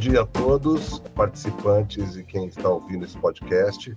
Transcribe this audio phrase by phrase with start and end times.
[0.00, 3.92] dia a todos, participantes e quem está ouvindo esse podcast.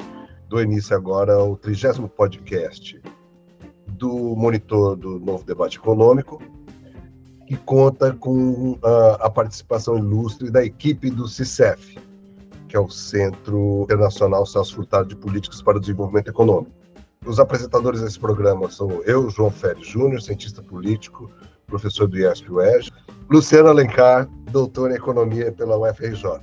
[0.50, 3.02] Do início agora o trigésimo podcast
[3.88, 6.44] do Monitor do Novo Debate Econômico,
[7.48, 11.98] que conta com a, a participação ilustre da equipe do CICEF,
[12.68, 16.74] que é o Centro Internacional Celso Furtado de Políticas para o Desenvolvimento Econômico.
[17.26, 21.32] Os apresentadores desse programa são eu, João Félix Júnior, cientista político,
[21.66, 22.92] professor do IESP-UERJ,
[23.30, 26.42] Luciano Alencar, doutor em Economia pela UFRJ.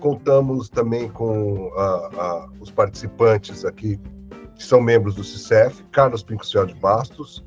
[0.00, 1.70] Contamos também com
[2.60, 3.98] os participantes aqui,
[4.54, 7.44] que são membros do CICEF, Carlos Pincel de Bastos,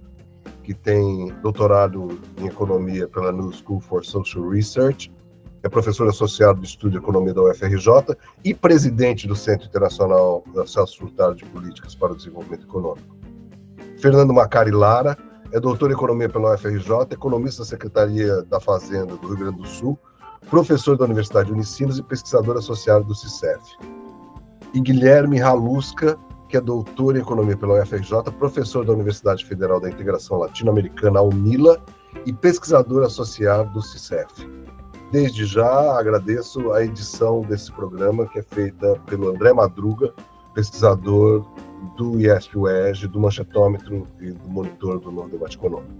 [0.63, 5.13] que tem doutorado em Economia pela New School for Social Research,
[5.61, 10.99] é professor associado do Estudo de Economia da UFRJ e presidente do Centro Internacional Celso
[10.99, 13.15] Furtado de Políticas para o Desenvolvimento Econômico.
[13.99, 15.17] Fernando Macari Lara,
[15.51, 19.67] é doutor em economia pela UFRJ, economista da Secretaria da Fazenda do Rio Grande do
[19.67, 19.99] Sul,
[20.49, 23.61] professor da Universidade de Unicinos e pesquisador associado do CICEF.
[24.73, 26.17] E Guilherme Halusca,
[26.49, 31.81] que é doutor em economia pela UFRJ, professor da Universidade Federal da Integração Latino-Americana, UNILA,
[32.25, 34.47] e pesquisador associado do CICEF.
[35.11, 40.13] Desde já agradeço a edição desse programa, que é feita pelo André Madruga,
[40.53, 41.45] pesquisador
[41.95, 45.93] do IESP-UERJ, do Manchetômetro e do Monitor do Novo Debate Econômico.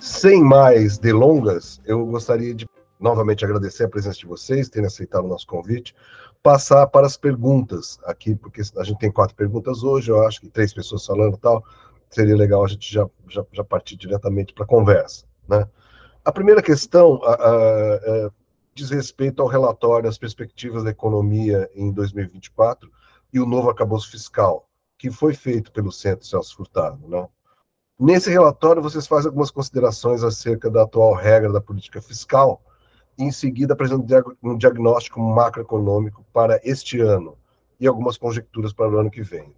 [0.00, 2.68] Sem mais delongas, eu gostaria de
[3.00, 5.94] novamente agradecer a presença de vocês, terem aceitado o nosso convite,
[6.42, 10.48] passar para as perguntas aqui, porque a gente tem quatro perguntas hoje, eu acho que
[10.48, 11.64] três pessoas falando e tal,
[12.10, 15.26] seria legal a gente já, já, já partir diretamente para a conversa.
[15.48, 15.66] Né?
[16.24, 18.30] A primeira questão a, a, a, é,
[18.74, 22.90] diz respeito ao relatório, as perspectivas da economia em 2024
[23.32, 24.65] e o novo arcabouço fiscal
[24.98, 27.06] que foi feito pelo Centro Celso Furtado.
[27.08, 27.28] Né?
[27.98, 32.62] Nesse relatório, vocês fazem algumas considerações acerca da atual regra da política fiscal,
[33.18, 37.36] e em seguida apresentam um diagnóstico macroeconômico para este ano
[37.80, 39.54] e algumas conjecturas para o ano que vem.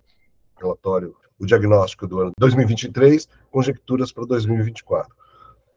[0.57, 5.13] Relatório, o diagnóstico do ano 2023, conjecturas para 2024.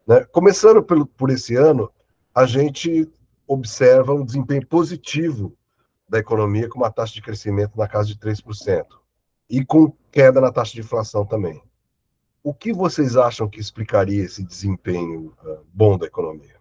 [0.06, 0.24] Né?
[0.26, 1.90] Começando por, por esse ano,
[2.32, 3.10] a gente
[3.46, 5.52] observa um desempenho positivo
[6.08, 9.01] da economia com uma taxa de crescimento na casa de 3%
[9.48, 11.62] e com queda na taxa de inflação também.
[12.42, 16.56] O que vocês acham que explicaria esse desempenho uh, bom da economia?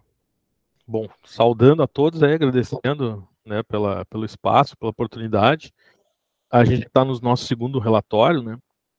[0.88, 5.74] Bom, saudando a todos aí, agradecendo né, pela, pelo espaço, pela oportunidade.
[6.50, 8.58] A gente está no nosso segundo relatório, né?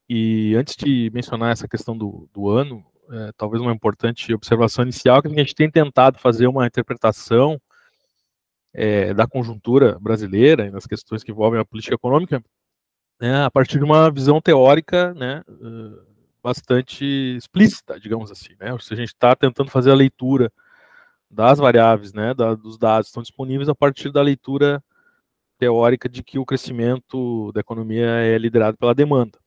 [0.09, 5.21] E antes de mencionar essa questão do, do ano, é, talvez uma importante observação inicial,
[5.21, 7.61] que a gente tem tentado fazer uma interpretação
[8.73, 12.43] é, da conjuntura brasileira e das questões que envolvem a política econômica
[13.23, 15.45] né, a partir de uma visão teórica né,
[16.43, 17.05] bastante
[17.37, 18.49] explícita, digamos assim.
[18.59, 18.77] Né?
[18.81, 20.51] Se a gente está tentando fazer a leitura
[21.31, 24.83] das variáveis, né, da, dos dados que estão disponíveis a partir da leitura
[25.57, 29.39] teórica de que o crescimento da economia é liderado pela demanda.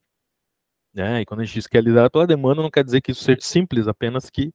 [0.94, 1.20] Né?
[1.20, 3.24] E quando a gente diz que é liderado pela demanda, não quer dizer que isso
[3.24, 4.54] seja simples, apenas que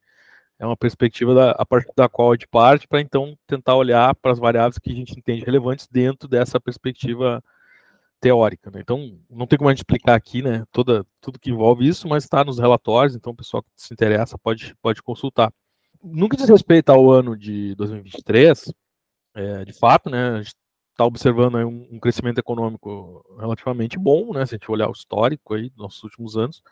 [0.57, 4.15] é uma perspectiva da, a partir da qual a gente parte para então tentar olhar
[4.15, 7.43] para as variáveis que a gente entende relevantes dentro dessa perspectiva
[8.21, 8.69] teórica.
[8.71, 8.79] Né?
[8.79, 12.23] Então, não tem como a gente explicar aqui né, toda, tudo que envolve isso, mas
[12.23, 15.51] está nos relatórios, então o pessoal que se interessa pode, pode consultar.
[15.99, 18.73] Que diz respeito ao ano de 2023,
[19.33, 20.55] é, de fato, né, a gente
[20.91, 25.53] está observando um, um, crescimento econômico relativamente bom, né, se a gente olhar o histórico
[25.53, 26.63] aí dos nossos últimos anos,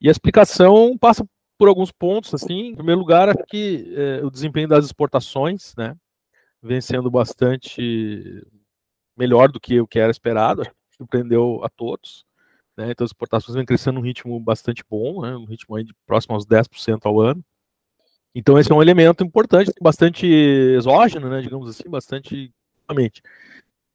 [0.00, 4.30] e a explicação passa por alguns pontos, assim, em primeiro lugar, acho que é, o
[4.30, 5.96] desempenho das exportações, né,
[6.62, 8.44] vem sendo bastante
[9.18, 10.62] melhor do que o que era esperado,
[10.96, 12.24] surpreendeu a todos.
[12.76, 12.90] Né?
[12.90, 15.36] Então as exportações vêm crescendo num ritmo bastante bom, né?
[15.36, 17.44] um ritmo de próximo aos 10% ao ano.
[18.34, 21.40] Então esse é um elemento importante, bastante exógeno, né?
[21.40, 22.52] digamos assim, bastante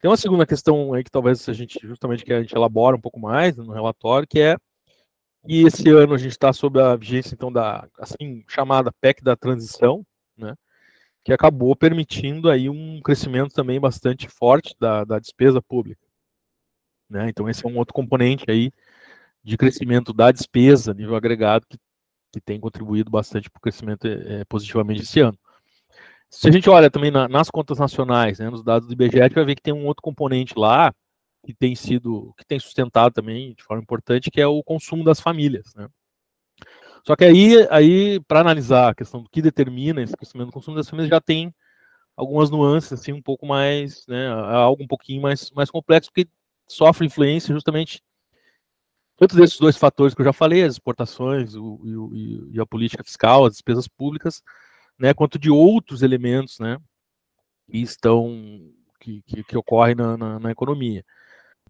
[0.03, 3.01] tem uma segunda questão aí que talvez a gente justamente que a gente elabora um
[3.01, 4.57] pouco mais no relatório, que é
[5.47, 9.35] que esse ano a gente está sob a vigência então da assim chamada PEC da
[9.35, 10.05] transição,
[10.37, 10.55] né?
[11.23, 16.01] Que acabou permitindo aí um crescimento também bastante forte da, da despesa pública.
[17.09, 17.29] Né?
[17.29, 18.71] Então esse é um outro componente aí
[19.43, 21.77] de crescimento da despesa nível agregado que,
[22.31, 25.37] que tem contribuído bastante para o crescimento é, positivamente esse ano.
[26.29, 29.23] Se a gente olha também na, nas contas nacionais, né, nos dados do IBGE, a
[29.25, 30.93] gente vai ver que tem um outro componente lá
[31.45, 35.19] que tem sido, que tem sustentado também de forma importante, que é o consumo das
[35.19, 35.73] famílias.
[35.75, 35.87] Né?
[37.05, 40.77] Só que aí, aí para analisar a questão do que determina esse crescimento do consumo
[40.77, 41.53] das famílias, já tem
[42.15, 46.29] algumas nuances, assim, um pouco mais, né, algo um pouquinho mais, mais complexo, porque
[46.67, 48.01] sofre influência justamente
[49.17, 53.03] tanto desses dois fatores que eu já falei, as exportações o, e, e, a política
[53.03, 54.41] fiscal, as despesas públicas,
[54.97, 56.77] né, quanto de outros elementos, né,
[57.69, 58.61] que estão
[58.99, 61.03] que, que, que ocorrem na, na, na, economia.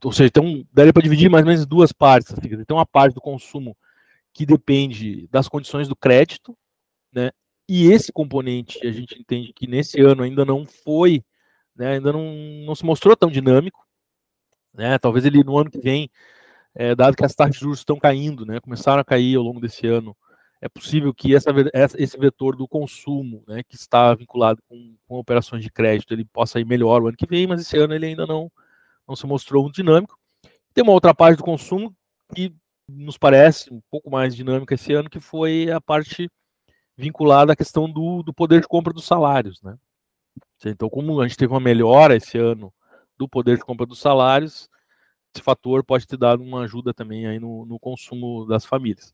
[0.03, 2.31] Ou seja, então daria para dividir mais ou menos em duas partes.
[2.31, 3.75] Assim, tem uma parte do consumo
[4.33, 6.57] que depende das condições do crédito,
[7.11, 7.31] né?
[7.69, 11.23] E esse componente a gente entende que nesse ano ainda não foi,
[11.75, 12.33] né, ainda não,
[12.65, 13.85] não se mostrou tão dinâmico,
[14.73, 14.97] né?
[14.99, 16.09] Talvez ele no ano que vem,
[16.75, 19.61] é, dado que as taxas de juros estão caindo, né, começaram a cair ao longo
[19.61, 20.15] desse ano,
[20.59, 21.49] é possível que essa,
[21.97, 26.59] esse vetor do consumo, né, que está vinculado com, com, operações de crédito, ele possa
[26.59, 28.49] ir melhor o ano que vem, mas esse ano ele ainda não,
[29.07, 30.17] não se mostrou muito dinâmico.
[30.73, 31.93] Tem uma outra parte do consumo
[32.33, 32.55] que
[32.87, 36.29] nos parece um pouco mais dinâmica esse ano, que foi a parte
[36.97, 39.77] vinculada à questão do, do poder de compra dos salários, né?
[40.65, 42.73] Então, como a gente teve uma melhora esse ano
[43.17, 44.69] do poder de compra dos salários,
[45.35, 49.13] esse fator pode ter dado uma ajuda também aí no, no consumo das famílias.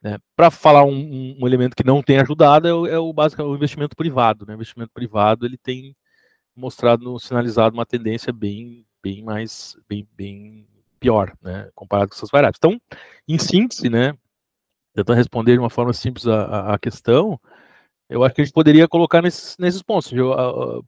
[0.00, 0.18] Né?
[0.34, 3.44] Para falar um, um, elemento que não tem ajudado é o, é o básico, é
[3.44, 4.44] o investimento privado.
[4.44, 4.54] Né?
[4.54, 5.94] O investimento privado ele tem
[6.56, 10.66] mostrado, sinalizado uma tendência bem, bem mais, bem, bem
[11.02, 11.68] pior, né?
[11.74, 12.58] comparado com essas variáveis.
[12.58, 12.80] Então,
[13.28, 14.14] em síntese, né,
[14.94, 17.40] tentando responder de uma forma simples a, a questão,
[18.08, 20.12] eu acho que a gente poderia colocar nesses, nesses pontos.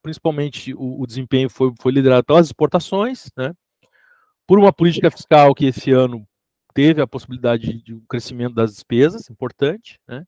[0.03, 3.53] principalmente o, o, desempenho foi, foi liderado pelas exportações, né?
[4.47, 6.27] por uma política fiscal que esse ano
[6.75, 10.25] teve a possibilidade de um crescimento das despesas, importante, né?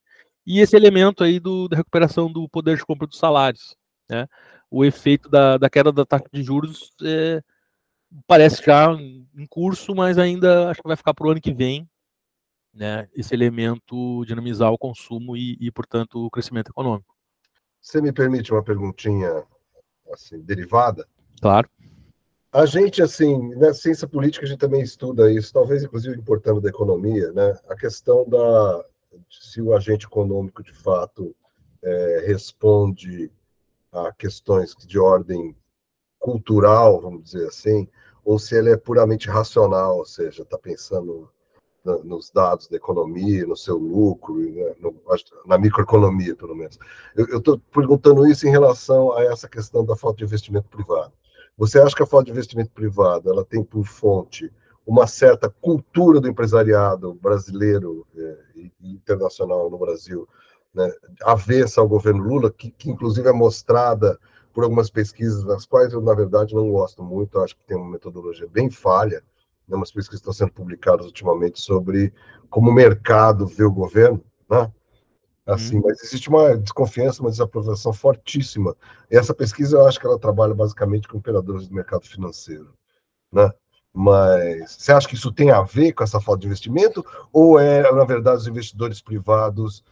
[0.46, 3.76] e esse elemento aí do, da recuperação do poder de compra dos salários.
[4.08, 4.26] Né?
[4.70, 7.42] O efeito da, da queda da taxa de juros é,
[8.26, 11.88] parece já em curso, mas ainda acho que vai ficar para o ano que vem,
[12.72, 17.14] né, esse elemento dinamizar o consumo e, e, portanto, o crescimento econômico.
[17.80, 19.44] Você me permite uma perguntinha
[20.12, 21.06] assim, derivada?
[21.40, 21.68] Claro.
[22.52, 26.68] A gente, assim, na ciência política, a gente também estuda isso, talvez inclusive importando da
[26.68, 27.58] economia, né?
[27.68, 28.84] A questão da
[29.30, 31.34] se o agente econômico de fato
[31.82, 33.30] é, responde
[33.92, 35.56] a questões de ordem
[36.26, 37.86] cultural, vamos dizer assim,
[38.24, 41.30] ou se ele é puramente racional, ou seja, está pensando
[42.02, 44.74] nos dados da economia, no seu lucro, né,
[45.46, 46.76] na microeconomia, pelo menos.
[47.14, 51.12] Eu estou perguntando isso em relação a essa questão da falta de investimento privado.
[51.56, 54.52] Você acha que a falta de investimento privado ela tem por fonte
[54.84, 60.28] uma certa cultura do empresariado brasileiro é, e internacional no Brasil,
[60.74, 60.92] né,
[61.22, 64.18] avessa ao governo Lula, que, que inclusive é mostrada
[64.56, 67.90] por algumas pesquisas, das quais eu, na verdade, não gosto muito, acho que tem uma
[67.90, 69.22] metodologia bem falha,
[69.68, 72.10] né, umas pesquisas que estão sendo publicadas ultimamente sobre
[72.48, 74.72] como o mercado vê o governo, né?
[75.44, 75.82] Assim, hum.
[75.84, 78.74] mas existe uma desconfiança, uma desaprovação fortíssima.
[79.10, 82.72] E essa pesquisa, eu acho que ela trabalha basicamente com operadores do mercado financeiro,
[83.30, 83.52] né?
[83.92, 87.92] Mas você acha que isso tem a ver com essa falta de investimento ou é,
[87.92, 89.84] na verdade, os investidores privados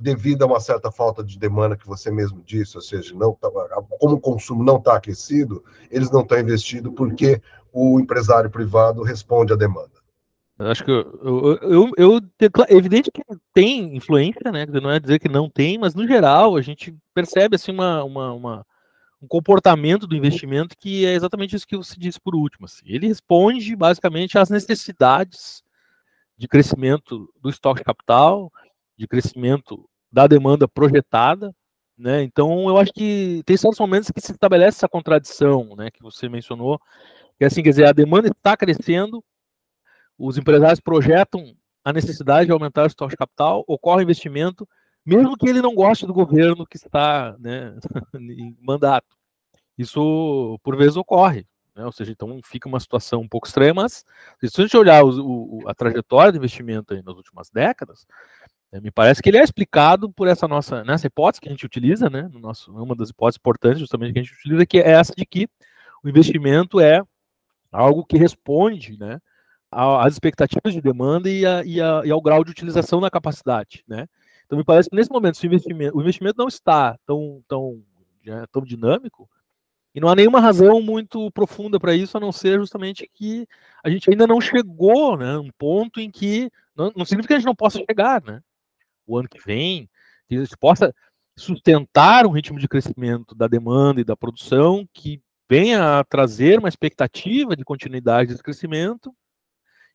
[0.00, 3.50] devido a uma certa falta de demanda que você mesmo disse, ou seja, não tá,
[3.98, 7.40] como o consumo não está aquecido, eles não estão investindo porque
[7.72, 9.90] o empresário privado responde à demanda.
[10.58, 12.20] Eu acho que eu, eu, eu,
[12.68, 13.22] é evidente que
[13.52, 14.66] tem influência, né?
[14.66, 18.32] Não é dizer que não tem, mas no geral a gente percebe assim uma, uma,
[18.32, 18.66] uma
[19.22, 22.66] um comportamento do investimento que é exatamente isso que você disse por último.
[22.66, 22.84] Assim.
[22.84, 25.62] Ele responde basicamente às necessidades
[26.36, 28.52] de crescimento do estoque de capital,
[29.02, 31.52] de crescimento da demanda projetada,
[31.98, 32.22] né?
[32.22, 35.90] Então eu acho que tem certos momentos que se estabelece essa contradição, né?
[35.90, 36.78] Que você mencionou,
[37.36, 39.22] que é assim, quer dizer, a demanda está crescendo,
[40.16, 41.52] os empresários projetam
[41.84, 44.68] a necessidade de aumentar o estoque de capital, ocorre investimento,
[45.04, 47.76] mesmo que ele não goste do governo que está né,
[48.14, 49.16] em mandato.
[49.76, 51.44] Isso, por vezes, ocorre.
[51.74, 51.84] Né?
[51.84, 54.04] Ou seja, então fica uma situação um pouco estranha, mas
[54.40, 58.06] se a gente olhar o, o, a trajetória do investimento nas últimas décadas,
[58.80, 62.08] me parece que ele é explicado por essa nossa nessa hipótese que a gente utiliza,
[62.08, 62.28] né?
[62.32, 65.26] No nosso, uma das hipóteses importantes justamente que a gente utiliza, que é essa de
[65.26, 65.46] que
[66.02, 67.02] o investimento é
[67.70, 69.18] algo que responde, né?
[69.70, 73.84] Às expectativas de demanda e, a, e, a, e ao grau de utilização da capacidade,
[73.86, 74.06] né?
[74.46, 77.82] Então me parece que nesse momento o investimento, o investimento não está tão, tão,
[78.24, 79.28] né, tão dinâmico
[79.94, 83.46] e não há nenhuma razão muito profunda para isso, a não ser justamente que
[83.82, 85.38] a gente ainda não chegou, né?
[85.38, 88.40] Um ponto em que não, não significa que a gente não possa chegar, né?
[89.06, 89.88] O ano que vem,
[90.28, 90.94] que a gente possa
[91.36, 96.68] sustentar um ritmo de crescimento da demanda e da produção que venha a trazer uma
[96.68, 99.14] expectativa de continuidade desse crescimento,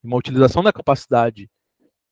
[0.04, 1.50] uma utilização da capacidade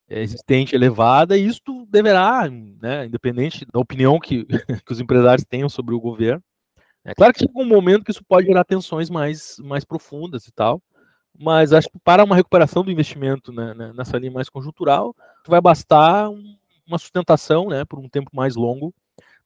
[0.09, 4.45] eh, existente elevada, e isto deverá, né, independente da opinião que,
[4.85, 6.43] que os empresários tenham sobre o governo,
[7.03, 10.51] é claro que chega um momento que isso pode gerar tensões mais, mais profundas e
[10.51, 10.81] tal,
[11.37, 15.15] mas acho que para uma recuperação do investimento né, né nessa linha mais conjuntural,
[15.47, 18.93] vai bastar um uma sustentação, né, por um tempo mais longo,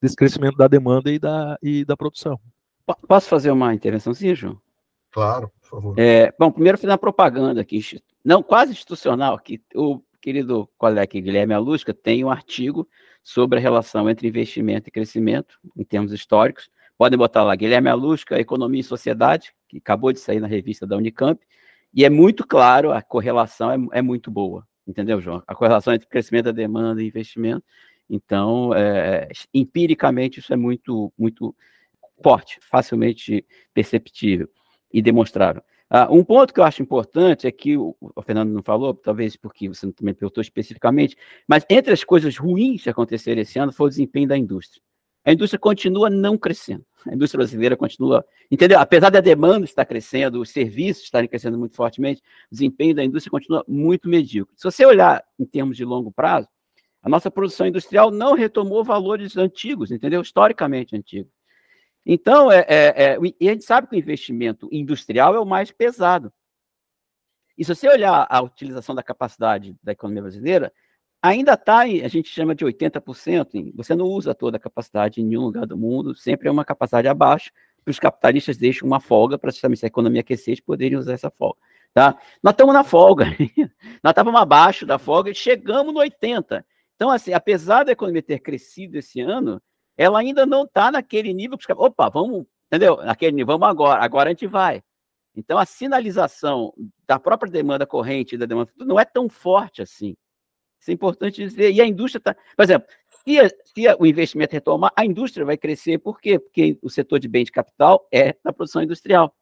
[0.01, 2.39] desse crescimento da demanda e da, e da produção.
[3.07, 4.59] Posso fazer uma intervençãozinha, João?
[5.11, 5.95] Claro, por favor.
[5.97, 7.81] É, bom, primeiro fazer uma propaganda aqui,
[8.23, 12.87] não, quase institucional, que o querido colega Guilherme Alusca tem um artigo
[13.23, 16.69] sobre a relação entre investimento e crescimento, em termos históricos.
[16.97, 20.97] Podem botar lá, Guilherme Alusca, Economia e Sociedade, que acabou de sair na revista da
[20.97, 21.41] Unicamp,
[21.93, 25.43] e é muito claro, a correlação é, é muito boa, entendeu, João?
[25.47, 27.63] A correlação entre crescimento da demanda e investimento.
[28.09, 31.55] Então, é, empiricamente, isso é muito, muito
[32.23, 34.49] forte, facilmente perceptível
[34.91, 35.61] e demonstrável.
[35.91, 39.67] Uh, um ponto que eu acho importante é que o, Fernando não falou, talvez porque
[39.67, 41.15] você me perguntou especificamente,
[41.47, 44.83] mas entre as coisas ruins que aconteceram esse ano foi o desempenho da indústria.
[45.29, 46.83] A indústria continua não crescendo.
[47.05, 48.79] A indústria brasileira continua, entendeu?
[48.79, 52.19] Apesar da demanda estar crescendo, os serviços estarem crescendo muito fortemente,
[52.51, 54.55] o desempenho da indústria continua muito medíocre.
[54.57, 56.47] Se você olhar em termos de longo prazo,
[57.03, 60.19] a nossa produção industrial não retomou valores antigos, entendeu?
[60.19, 61.31] Historicamente antigos.
[62.03, 65.71] Então, é, é, é, e a gente sabe que o investimento industrial é o mais
[65.71, 66.33] pesado.
[67.55, 70.73] E se você olhar a utilização da capacidade da economia brasileira,
[71.21, 75.43] ainda está, a gente chama de 80%, você não usa toda a capacidade em nenhum
[75.43, 77.51] lugar do mundo, sempre é uma capacidade abaixo,
[77.85, 81.59] os capitalistas deixam uma folga para se a economia aquecer, eles poderem usar essa folga.
[81.93, 82.15] Tá?
[82.41, 83.25] Nós estamos na folga,
[84.03, 86.63] nós estávamos abaixo da folga e chegamos no 80%.
[86.95, 89.61] Então, assim, apesar da economia ter crescido esse ano,
[89.97, 92.97] ela ainda não está naquele nível que os caras, opa, vamos, entendeu?
[92.97, 94.83] Naquele nível, vamos agora, agora a gente vai.
[95.35, 96.73] Então, a sinalização
[97.07, 100.15] da própria demanda corrente, da demanda não é tão forte assim.
[100.79, 101.71] Isso é importante dizer.
[101.71, 102.35] E a indústria está.
[102.55, 102.87] Por exemplo,
[103.25, 105.97] se, a, se a, o investimento retomar, a indústria vai crescer.
[105.97, 106.39] Por quê?
[106.39, 109.35] Porque o setor de bem de capital é na produção industrial.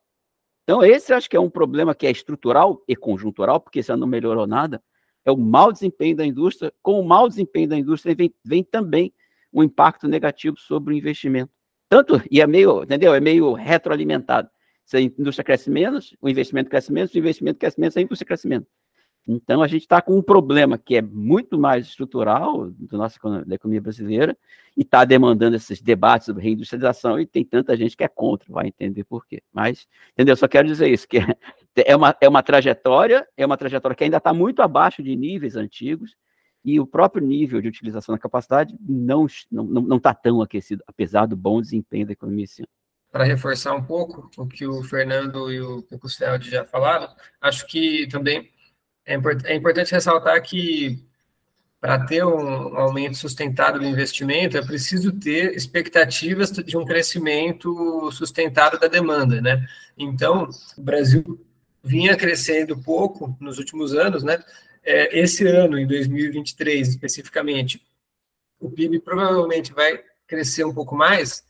[0.63, 4.07] Então, esse acho que é um problema que é estrutural e conjuntural, porque isso não
[4.07, 4.83] melhorou nada.
[5.23, 6.73] É o mau desempenho da indústria.
[6.81, 9.13] Com o mau desempenho da indústria, vem, vem também
[9.53, 11.51] um impacto negativo sobre o investimento.
[11.89, 13.13] Tanto, e é meio, entendeu?
[13.13, 14.49] É meio retroalimentado.
[14.83, 18.27] Se a indústria cresce menos, o investimento cresce menos, o investimento cresce menos, a indústria
[18.27, 18.67] cresce menos.
[19.27, 23.55] Então, a gente está com um problema que é muito mais estrutural do nosso, da
[23.55, 24.37] economia brasileira
[24.75, 28.67] e está demandando esses debates sobre reindustrialização e tem tanta gente que é contra, vai
[28.67, 29.43] entender por quê.
[29.51, 30.37] Mas, entendeu?
[30.37, 31.17] Só quero dizer isso, que
[31.75, 35.57] é uma, é uma trajetória, é uma trajetória que ainda está muito abaixo de níveis
[35.57, 36.15] antigos,
[36.63, 40.83] e o próprio nível de utilização da capacidade não está não, não tá tão aquecido,
[40.85, 42.69] apesar do bom desempenho da economia esse ano.
[43.09, 47.07] Para reforçar um pouco o que o Fernando e o, Cusfeld já falaram,
[47.39, 48.51] acho que também
[49.07, 51.03] é, import, é importante ressaltar que
[51.81, 58.79] para ter um aumento sustentado do investimento, é preciso ter expectativas de um crescimento sustentado
[58.79, 59.67] da demanda, né?
[59.97, 61.43] Então, o Brasil
[61.83, 64.43] vinha crescendo pouco nos últimos anos, né?
[64.87, 67.85] é, esse ano, em 2023 especificamente,
[68.57, 71.43] o PIB provavelmente vai crescer um pouco mais,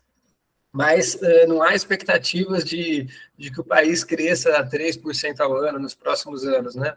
[0.73, 5.93] mas é, não há expectativas de, de que o país cresça 3% ao ano nos
[5.93, 6.95] próximos anos, né?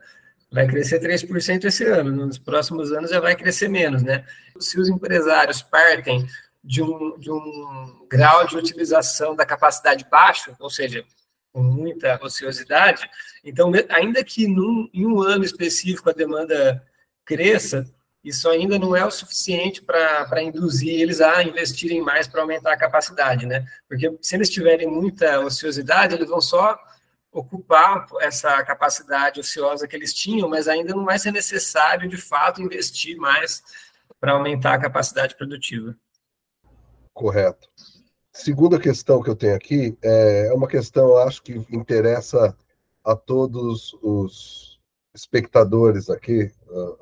[0.52, 4.24] Vai crescer 3% esse ano, nos próximos anos já vai crescer menos, né?
[4.58, 6.26] Se os empresários partem
[6.62, 11.04] de um, de um grau de utilização da capacidade baixo, ou seja,
[11.52, 13.08] com muita ociosidade.
[13.44, 16.84] Então, ainda que num, em um ano específico a demanda
[17.24, 17.88] cresça,
[18.22, 22.78] isso ainda não é o suficiente para induzir eles a investirem mais para aumentar a
[22.78, 23.64] capacidade, né?
[23.88, 26.78] Porque se eles tiverem muita ociosidade, eles vão só
[27.32, 32.60] ocupar essa capacidade ociosa que eles tinham, mas ainda não vai ser necessário, de fato,
[32.60, 33.62] investir mais
[34.18, 35.96] para aumentar a capacidade produtiva.
[37.14, 37.68] Correto.
[38.32, 42.56] Segunda questão que eu tenho aqui é, é uma questão, acho que interessa
[43.04, 44.80] a todos os
[45.14, 46.52] espectadores aqui,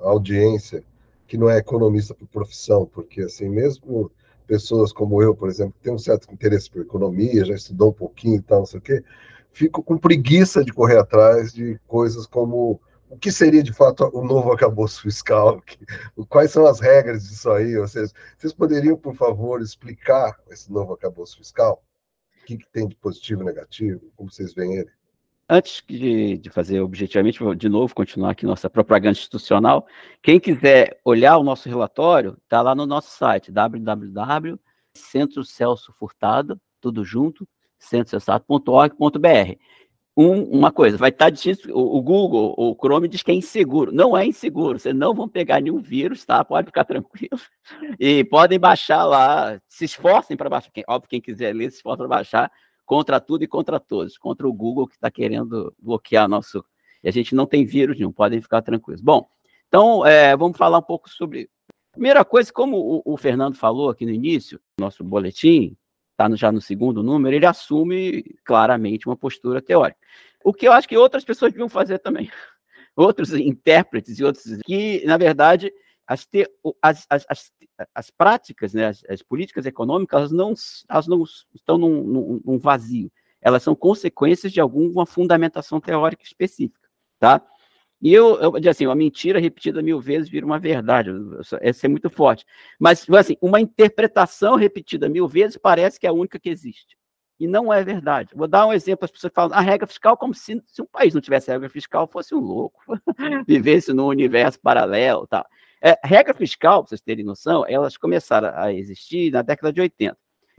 [0.00, 0.82] a audiência,
[1.26, 4.10] que não é economista por profissão, porque assim, mesmo
[4.46, 7.92] pessoas como eu, por exemplo, que tem um certo interesse por economia, já estudou um
[7.92, 9.04] pouquinho e tal, não sei o quê,
[9.58, 14.22] fico com preguiça de correr atrás de coisas como o que seria de fato o
[14.24, 15.60] novo acabouço fiscal?
[16.28, 17.76] Quais são as regras disso aí?
[17.76, 21.82] Ou seja, vocês poderiam, por favor, explicar esse novo acabouço fiscal?
[22.40, 24.00] O que, que tem de positivo e negativo?
[24.14, 24.90] Como vocês veem ele?
[25.48, 29.86] Antes de, de, fazer objetivamente, vou de novo continuar aqui nossa propaganda institucional.
[30.22, 35.92] Quem quiser olhar o nosso relatório, está lá no nosso site, www.centrocelso
[36.80, 39.56] tudo junto, centrocelso.org.br
[40.20, 43.92] um, uma coisa, vai estar difícil, o, o, Google, o Chrome diz que é inseguro.
[43.92, 46.44] Não é inseguro, vocês não vão pegar nenhum vírus, tá?
[46.44, 47.38] Pode ficar tranquilo.
[48.00, 50.72] E podem baixar lá, se esforcem para baixar.
[50.72, 52.52] Quem, óbvio, quem quiser ler, se esforcem para baixar
[52.84, 54.18] contra tudo e contra todos.
[54.18, 56.64] Contra o Google que está querendo bloquear nosso.
[57.04, 59.00] E a gente não tem vírus nenhum, podem ficar tranquilos.
[59.00, 59.28] Bom,
[59.68, 61.48] então é, vamos falar um pouco sobre.
[61.92, 65.76] Primeira coisa, como o, o Fernando falou aqui no início, nosso boletim,
[66.18, 70.00] está já no segundo número, ele assume claramente uma postura teórica.
[70.44, 72.28] O que eu acho que outras pessoas deviam fazer também.
[72.96, 75.72] Outros intérpretes e outros que, na verdade,
[76.04, 76.50] as, te,
[76.82, 77.52] as, as, as,
[77.94, 80.52] as, práticas, né, as, as, políticas econômicas, elas não,
[80.90, 81.22] elas não
[81.54, 83.08] estão num, num, num vazio.
[83.40, 86.88] Elas são consequências de alguma fundamentação teórica específica,
[87.20, 87.40] tá?
[88.00, 91.10] E eu, eu assim, uma mentira repetida mil vezes vira uma verdade.
[91.60, 92.44] Essa é muito forte.
[92.78, 96.96] Mas, assim, uma interpretação repetida mil vezes parece que é a única que existe.
[97.40, 98.30] E não é verdade.
[98.34, 101.14] Vou dar um exemplo, as pessoas falam a regra fiscal como se, se um país
[101.14, 102.80] não tivesse regra fiscal fosse um louco,
[103.46, 105.26] vivesse num universo paralelo.
[105.26, 105.46] Tal.
[105.80, 110.16] É, regra fiscal, para vocês terem noção, elas começaram a existir na década de 80.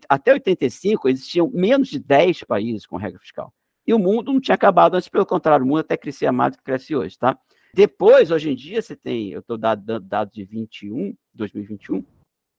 [0.07, 3.53] Até 85, existiam menos de 10 países com regra fiscal.
[3.89, 6.59] E o mundo não tinha acabado antes, pelo contrário, o mundo até crescia mais do
[6.59, 7.35] que cresce hoje, tá?
[7.73, 12.05] Depois, hoje em dia, você tem, eu estou dando dados de 21, 2021.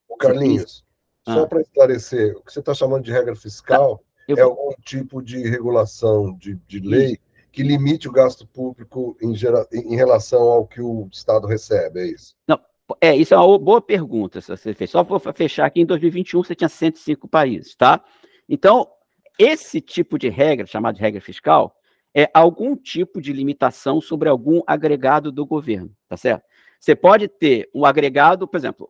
[0.09, 0.85] O Carlinhos,
[1.25, 1.35] ah.
[1.35, 4.37] só para esclarecer, o que você está chamando de regra fiscal eu...
[4.39, 7.19] é algum tipo de regulação de, de lei Isso.
[7.53, 12.07] que limite o gasto público em, gera, em relação ao que o Estado recebe, é
[12.07, 12.35] isso?
[12.49, 12.59] Não,
[13.01, 14.91] é, isso é uma boa pergunta, se você fez.
[14.91, 18.03] Só para fechar aqui, em 2021 você tinha 105 países, tá?
[18.49, 18.89] Então,
[19.39, 21.77] esse tipo de regra, chamada de regra fiscal,
[22.15, 26.45] é algum tipo de limitação sobre algum agregado do governo, tá certo?
[26.81, 28.89] Você pode ter um agregado, por exemplo,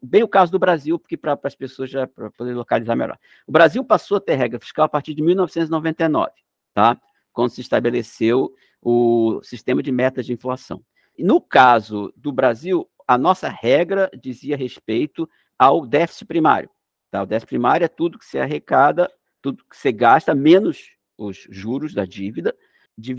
[0.00, 3.18] bem o caso do Brasil, porque para as pessoas já para poder localizar melhor.
[3.46, 6.30] O Brasil passou a ter regra fiscal a partir de 1999,
[6.72, 6.96] tá?
[7.32, 10.80] Quando se estabeleceu o sistema de metas de inflação.
[11.18, 15.28] No caso do Brasil, a nossa regra dizia respeito
[15.58, 16.70] ao déficit primário.
[17.10, 17.22] Tá?
[17.22, 21.94] O déficit primário é tudo que se arrecada, tudo que você gasta, menos os juros
[21.94, 22.54] da dívida,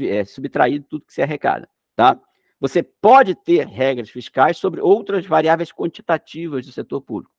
[0.02, 1.70] é, subtraído tudo que se arrecada.
[1.96, 2.20] Tá?
[2.60, 7.34] Você pode ter regras fiscais sobre outras variáveis quantitativas do setor público.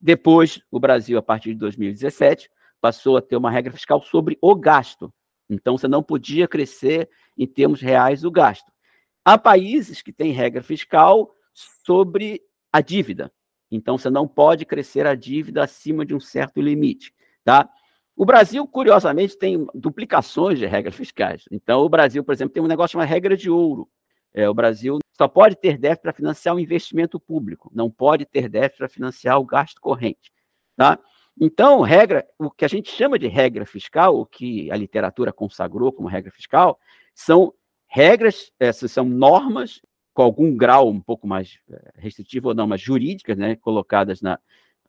[0.00, 2.48] Depois, o Brasil, a partir de 2017,
[2.80, 5.12] passou a ter uma regra fiscal sobre o gasto.
[5.48, 8.72] Então, você não podia crescer em termos reais o gasto.
[9.24, 11.32] Há países que têm regra fiscal
[11.84, 12.40] sobre
[12.72, 13.32] a dívida.
[13.70, 17.14] Então, você não pode crescer a dívida acima de um certo limite.
[17.44, 17.68] Tá?
[18.16, 21.44] O Brasil, curiosamente, tem duplicações de regras fiscais.
[21.50, 23.88] Então, o Brasil, por exemplo, tem um negócio chamado regra de ouro,
[24.34, 28.48] é, o Brasil só pode ter déficit para financiar o investimento público, não pode ter
[28.48, 30.32] déficit para financiar o gasto corrente.
[30.76, 30.98] Tá?
[31.40, 35.92] Então, regra, o que a gente chama de regra fiscal, o que a literatura consagrou
[35.92, 36.78] como regra fiscal,
[37.14, 37.52] são
[37.86, 39.82] regras, essas são normas
[40.14, 44.38] com algum grau um pouco mais é, restritivo ou não, mas jurídicas, né, colocadas na,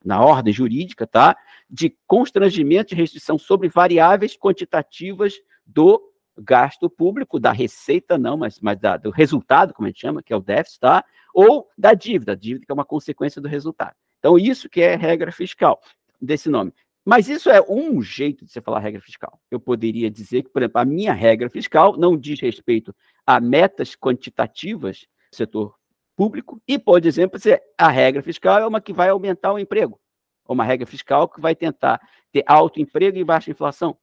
[0.03, 1.35] na ordem jurídica, tá?
[1.69, 5.35] De constrangimento e restrição sobre variáveis quantitativas
[5.65, 6.01] do
[6.37, 10.33] gasto público, da receita não, mas, mas da, do resultado, como a gente chama, que
[10.33, 11.05] é o déficit, tá?
[11.33, 13.95] ou da dívida, dívida que é uma consequência do resultado.
[14.19, 15.81] Então, isso que é regra fiscal
[16.21, 16.73] desse nome.
[17.03, 19.37] Mas isso é um jeito de você falar regra fiscal.
[19.51, 23.95] Eu poderia dizer que, por exemplo, a minha regra fiscal não diz respeito a metas
[23.95, 25.75] quantitativas do setor
[26.15, 27.39] público e, por exemplo,
[27.77, 29.99] a regra fiscal é uma que vai aumentar o emprego,
[30.45, 31.99] ou uma regra fiscal que vai tentar
[32.31, 33.97] ter alto emprego e baixa inflação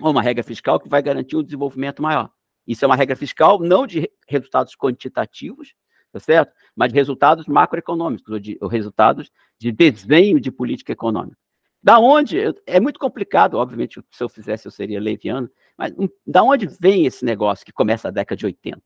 [0.00, 2.30] uma regra fiscal que vai garantir um desenvolvimento maior.
[2.66, 5.74] Isso é uma regra fiscal não de resultados quantitativos,
[6.12, 6.52] tá certo?
[6.74, 11.36] Mas de resultados macroeconômicos, ou, de, ou resultados de desenho de política econômica.
[11.82, 15.92] Da onde, é muito complicado, obviamente, se eu fizesse eu seria leviano, mas
[16.26, 18.80] da onde vem esse negócio que começa na década de 80,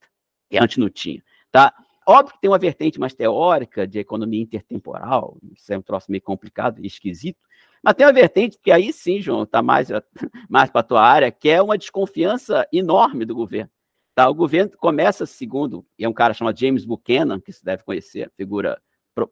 [0.49, 1.73] que antes não tinha, tá?
[2.11, 6.23] Óbvio que tem uma vertente mais teórica de economia intertemporal, isso é um troço meio
[6.23, 7.37] complicado e esquisito,
[7.83, 9.89] mas tem uma vertente que aí sim, João, está mais,
[10.49, 13.69] mais para a tua área, que é uma desconfiança enorme do governo.
[14.15, 14.27] Tá?
[14.27, 18.31] O governo começa, segundo, e é um cara chamado James Buchanan, que se deve conhecer,
[18.35, 18.81] figura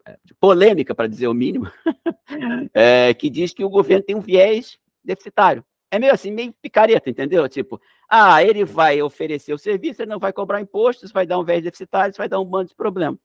[0.06, 1.66] é, polêmica, para dizer o mínimo,
[2.76, 5.66] é, que diz que o governo tem um viés deficitário.
[5.90, 7.48] É meio assim, meio picareta, entendeu?
[7.48, 11.46] Tipo, ah, ele vai oferecer o serviço, ele não vai cobrar impostos, vai dar um
[11.46, 13.20] viés deficitário, vai dar um bando de problemas.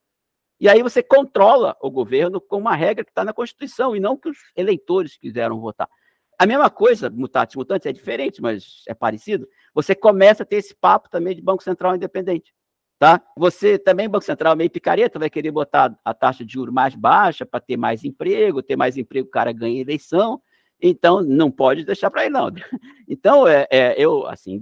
[0.60, 4.16] E aí você controla o governo com uma regra que está na Constituição e não
[4.16, 5.88] que os eleitores quiseram votar.
[6.38, 9.48] A mesma coisa, mutatis mutandis, é diferente, mas é parecido.
[9.74, 12.54] Você começa a ter esse papo também de Banco Central independente.
[12.98, 13.20] Tá?
[13.36, 17.44] Você também, Banco Central, meio picareta, vai querer botar a taxa de juros mais baixa
[17.44, 20.40] para ter mais emprego, ter mais emprego, o cara ganha eleição.
[20.82, 22.50] Então, não pode deixar para ele, não.
[23.08, 24.58] Então, é, é, eu, assim,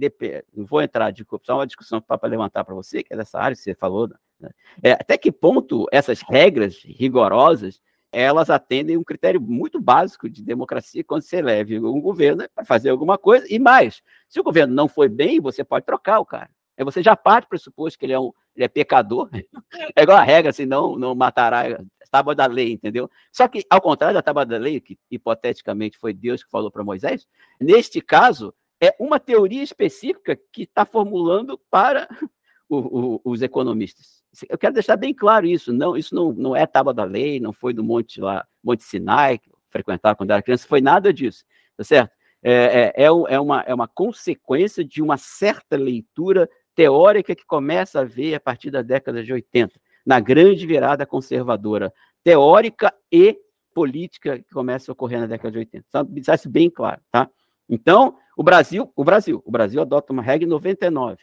[0.53, 3.39] não vou entrar de corrupção, é uma discussão para levantar para você, que é dessa
[3.39, 4.49] área que você falou, né?
[4.83, 7.79] É, até que ponto essas regras rigorosas
[8.11, 12.89] elas atendem um critério muito básico de democracia quando você leve um governo para fazer
[12.89, 13.45] alguma coisa.
[13.49, 16.49] E mais, se o governo não foi bem, você pode trocar o cara.
[16.77, 19.29] Aí você já parte do pressuposto que ele é, um, ele é pecador.
[19.95, 21.63] É igual a regra, assim, não, não matará
[22.11, 23.09] tábua da lei, entendeu?
[23.31, 26.83] Só que, ao contrário da tábua da lei, que hipoteticamente foi Deus que falou para
[26.83, 27.25] Moisés,
[27.59, 32.07] neste caso, é uma teoria específica que está formulando para
[32.67, 34.21] o, o, os economistas.
[34.49, 35.71] Eu quero deixar bem claro isso.
[35.71, 39.37] Não, isso não, não é tábua da lei, não foi do Monte lá, Monte Sinai,
[39.37, 41.45] que eu frequentava quando era criança, foi nada disso,
[41.77, 42.11] tá certo?
[42.43, 42.53] É,
[42.97, 48.03] é, é, é, uma, é uma consequência de uma certa leitura teórica que começa a
[48.03, 53.37] ver a partir da década de 80, na grande virada conservadora teórica e
[53.73, 55.85] política que começa a ocorrer na década de 80.
[55.89, 57.29] Só deixar isso bem claro, tá?
[57.69, 61.17] Então, o Brasil, o Brasil, o Brasil adota uma regra em 99,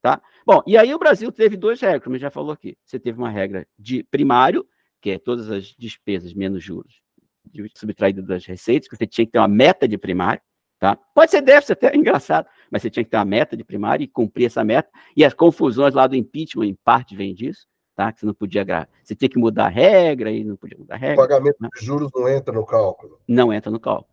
[0.00, 0.20] tá?
[0.46, 2.76] Bom, e aí o Brasil teve duas regras, como já falou aqui.
[2.84, 4.66] Você teve uma regra de primário,
[5.00, 7.00] que é todas as despesas menos juros
[7.74, 10.40] subtraídas das receitas, que você tinha que ter uma meta de primário,
[10.80, 10.96] Tá?
[11.14, 14.02] Pode ser déficit, até é engraçado, mas você tinha que ter uma meta de primário
[14.02, 14.88] e cumprir essa meta.
[15.14, 17.66] E as confusões lá do impeachment, em parte, vêm disso,
[18.04, 18.12] tá?
[18.12, 18.88] que você não podia gravar.
[19.02, 21.22] Você tinha que mudar a regra e não podia mudar a regra.
[21.22, 21.68] O pagamento né?
[21.78, 23.20] de juros não entra no cálculo.
[23.28, 24.08] Não entra no cálculo.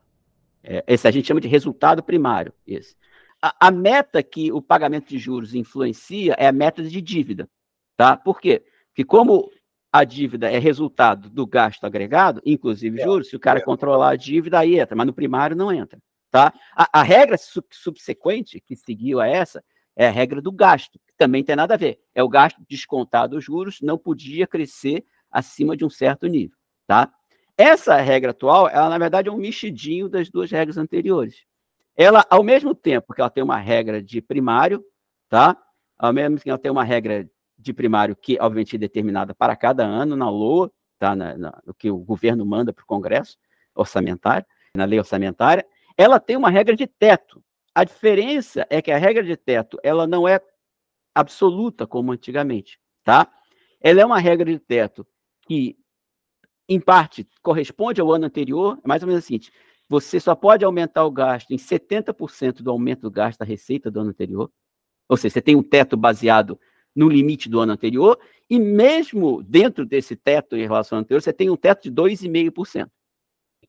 [0.61, 2.53] É, esse a gente chama de resultado primário.
[2.65, 2.95] Esse.
[3.41, 7.47] A, a, meta que o pagamento de juros influencia é a meta de dívida.
[7.95, 8.17] Tá?
[8.17, 8.63] Por quê?
[8.89, 9.49] Porque como
[9.91, 13.61] a dívida é resultado do gasto agregado, inclusive é, juros, se o cara é.
[13.61, 15.99] controlar a dívida, aí entra, mas no primário não entra.
[16.29, 16.53] Tá?
[16.75, 17.37] A, a regra
[17.71, 19.63] subsequente que seguiu a essa
[19.95, 21.99] é a regra do gasto, também tem nada a ver.
[22.13, 26.55] É o gasto descontado os juros, não podia crescer acima de um certo nível.
[26.85, 27.11] Tá?
[27.57, 31.43] Essa regra atual, ela na verdade é um mexidinho das duas regras anteriores.
[31.95, 34.83] Ela, ao mesmo tempo que ela tem uma regra de primário,
[35.27, 35.57] tá?
[35.97, 37.27] Ao mesmo tempo que ela tem uma regra
[37.57, 41.15] de primário que, obviamente, é determinada para cada ano na LOA, tá?
[41.15, 43.37] Na, na, no que o governo manda para o Congresso
[43.73, 45.65] orçamentário, na lei orçamentária,
[45.97, 47.43] ela tem uma regra de teto.
[47.73, 50.39] A diferença é que a regra de teto ela não é
[51.17, 53.27] absoluta como antigamente, tá?
[53.81, 55.05] Ela é uma regra de teto
[55.47, 55.75] que,
[56.69, 59.51] em parte, corresponde ao ano anterior, é mais ou menos seguinte:
[59.89, 63.99] você só pode aumentar o gasto em 70% do aumento do gasto da receita do
[63.99, 64.51] ano anterior.
[65.09, 66.59] Ou seja, você tem um teto baseado
[66.95, 71.33] no limite do ano anterior, e mesmo dentro desse teto em relação ao anterior, você
[71.33, 72.89] tem um teto de 2,5%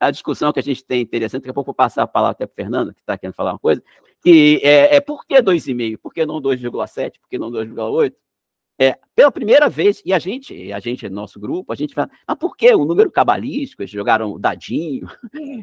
[0.01, 2.47] a discussão que a gente tem interessante, daqui a pouco vou passar a palavra até
[2.47, 3.83] para o Fernando, que está querendo falar uma coisa,
[4.23, 5.99] que é, é por que 2,5?
[5.99, 7.21] Por que não 2,7?
[7.21, 8.13] Por que não 2,8?
[8.81, 12.39] É, pela primeira vez, e a gente, a gente, nosso grupo, a gente fala, mas
[12.39, 13.83] por que o número cabalístico?
[13.83, 15.09] Eles jogaram dadinho.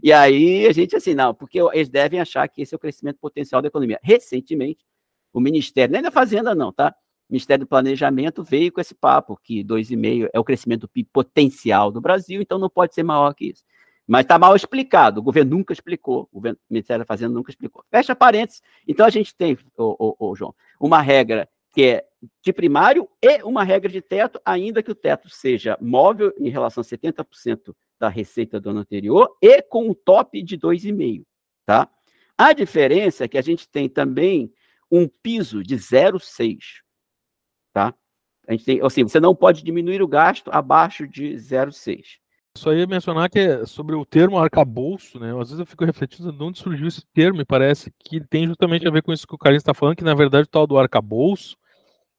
[0.03, 3.17] E aí a gente, assim, não, porque eles devem achar que esse é o crescimento
[3.19, 3.99] potencial da economia.
[4.03, 4.85] Recentemente,
[5.33, 6.93] o Ministério, nem da Fazenda, não, tá?
[7.29, 12.01] O Ministério do Planejamento veio com esse papo que 2,5 é o crescimento potencial do
[12.01, 13.63] Brasil, então não pode ser maior que isso.
[14.07, 15.19] Mas está mal explicado.
[15.19, 17.83] O governo nunca explicou, o, Ministério da Fazenda nunca explicou.
[17.89, 18.61] Fecha parênteses.
[18.87, 22.05] Então a gente tem, ô, ô, ô, João, uma regra que é
[22.41, 26.81] de primário e uma regra de teto, ainda que o teto seja móvel em relação
[26.81, 31.25] a 70% da receita do ano anterior e com um top de 2,5%.
[31.65, 31.89] Tá?
[32.37, 34.53] A diferença é que a gente tem também
[34.89, 36.59] um piso de 0,6%.
[37.73, 37.93] Tá?
[38.47, 42.19] A gente tem, assim, você não pode diminuir o gasto abaixo de 0,6%.
[42.57, 45.31] Só ia mencionar que é sobre o termo arcabouço, né?
[45.31, 48.87] Às vezes eu fico refletindo de onde surgiu esse termo, e parece que tem justamente
[48.87, 50.77] a ver com isso que o Carlinhos está falando, que na verdade o tal do
[50.77, 51.57] arcabouço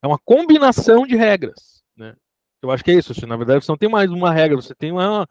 [0.01, 2.15] é uma combinação de regras, né?
[2.61, 4.75] Eu acho que é isso, assim, na verdade você não tem mais uma regra, você
[4.75, 5.27] tem uma,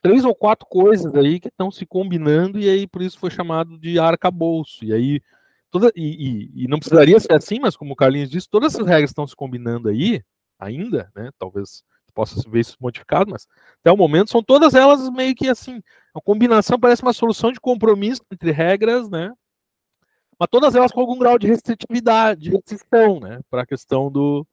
[0.00, 3.76] três ou quatro coisas aí que estão se combinando e aí por isso foi chamado
[3.78, 4.84] de arcabouço.
[4.84, 5.20] E aí
[5.70, 8.86] toda e, e, e não precisaria ser assim, mas como o Carlinhos disse, todas essas
[8.86, 10.22] regras estão se combinando aí
[10.58, 11.30] ainda, né?
[11.38, 11.82] Talvez
[12.16, 13.46] possa ver isso modificado, mas
[13.80, 15.82] até o momento são todas elas meio que assim,
[16.14, 19.30] a combinação parece uma solução de compromisso entre regras, né?
[20.38, 23.40] Mas todas elas com algum grau de restritividade, de restrição, né?
[23.50, 24.46] Para a questão do,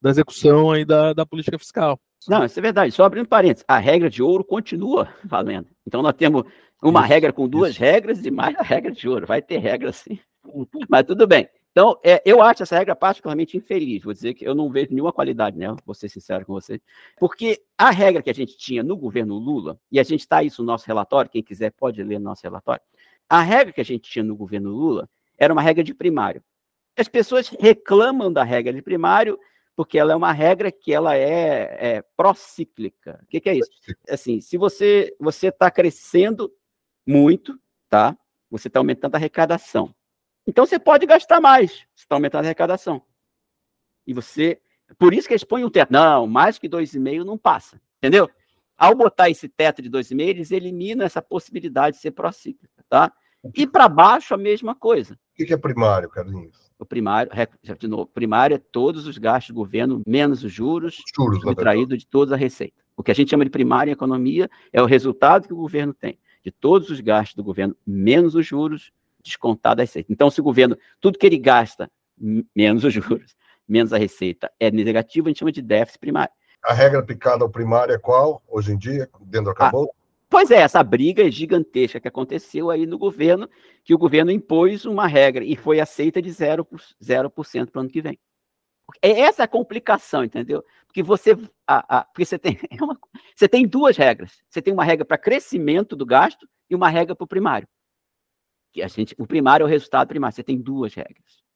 [0.00, 1.98] da execução aí da, da política fiscal.
[2.28, 2.92] Não, isso é verdade.
[2.92, 5.68] Só abrindo parênteses, a regra de ouro continua valendo.
[5.86, 6.42] Então nós temos
[6.82, 7.80] uma isso, regra com duas isso.
[7.80, 9.26] regras e mais a regra de ouro.
[9.26, 10.18] Vai ter regra sim.
[10.88, 11.48] Mas tudo bem.
[11.76, 14.02] Então, é, eu acho essa regra particularmente infeliz.
[14.02, 16.80] Vou dizer que eu não vejo nenhuma qualidade nela, vou ser sincero com você.
[17.18, 20.62] Porque a regra que a gente tinha no governo Lula, e a gente está isso
[20.62, 22.80] no nosso relatório, quem quiser pode ler no nosso relatório.
[23.28, 26.42] A regra que a gente tinha no governo Lula era uma regra de primário.
[26.96, 29.38] As pessoas reclamam da regra de primário
[29.76, 33.20] porque ela é uma regra que ela é, é procíclica.
[33.22, 33.70] O que, que é isso?
[34.08, 36.50] Assim, se você você está crescendo
[37.06, 38.16] muito, tá?
[38.50, 39.94] Você está aumentando a arrecadação.
[40.46, 43.02] Então você pode gastar mais, você está aumentando a arrecadação.
[44.06, 44.60] E você.
[44.96, 45.92] Por isso que eles põem um teto.
[45.92, 47.80] Não, mais que 2,5 não passa.
[47.98, 48.30] Entendeu?
[48.78, 53.12] Ao botar esse teto de 2,5, eles eliminam essa possibilidade de ser procíclica, tá?
[53.54, 55.18] E para baixo a mesma coisa.
[55.38, 56.70] O que é primário, Carlinhos?
[56.78, 57.32] O primário,
[57.78, 62.06] de novo, primário é todos os gastos do governo, menos os juros, juros subtraído de
[62.06, 65.46] toda a receita, O que a gente chama de primária em economia é o resultado
[65.46, 68.92] que o governo tem de todos os gastos do governo, menos os juros,
[69.26, 70.12] descontado a receita.
[70.12, 71.90] Então, se o governo, tudo que ele gasta,
[72.54, 73.34] menos os juros,
[73.68, 76.32] menos a receita, é negativo, a gente chama de déficit primário.
[76.64, 79.92] A regra aplicada ao primário é qual, hoje em dia, dentro do acabou?
[79.92, 79.96] Ah,
[80.28, 83.48] pois é, essa briga gigantesca que aconteceu aí no governo,
[83.84, 86.66] que o governo impôs uma regra e foi aceita de 0%,
[87.02, 88.18] 0 para o ano que vem.
[89.02, 90.64] É essa a complicação, entendeu?
[90.86, 91.36] Porque você,
[91.66, 92.98] a, a, porque você, tem, é uma,
[93.34, 94.42] você tem duas regras.
[94.48, 97.68] Você tem uma regra para crescimento do gasto e uma regra para o primário.
[98.76, 100.36] Que a gente, o primário é o resultado primário.
[100.36, 101.46] Você tem duas regras.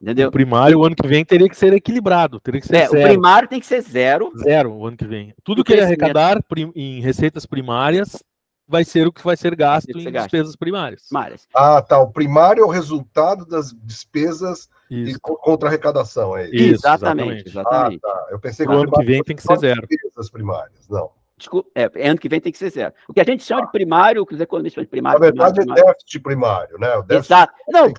[0.00, 0.28] Entendeu?
[0.28, 2.40] O primário, o ano que vem, teria que ser equilibrado.
[2.40, 3.04] Teria que ser é, zero.
[3.04, 4.32] O primário tem que ser zero.
[4.38, 5.34] Zero o ano que vem.
[5.44, 6.42] Tudo que ele arrecadar
[6.74, 8.24] em receitas primárias
[8.66, 11.02] vai ser o que vai ser gasto em despesas primárias.
[11.06, 11.46] primárias.
[11.54, 12.00] Ah, tá.
[12.00, 15.20] O primário é o resultado das despesas isso.
[15.20, 16.76] contra arrecadação, é isso?
[16.76, 18.00] Exatamente, exatamente.
[18.02, 18.26] Ah, tá.
[18.30, 19.86] Eu pensei que o ano que vem tem que ser zero.
[19.86, 21.10] Despesas primárias, não.
[21.36, 22.94] Desculpa, é, ano que vem tem que ser zero.
[23.08, 25.18] O que a gente chama de primário, o que os economistas chamam de primário.
[25.18, 26.88] Na verdade, primário, é déficit primário, né?
[27.10, 27.52] Exato.
[27.68, 27.92] Não,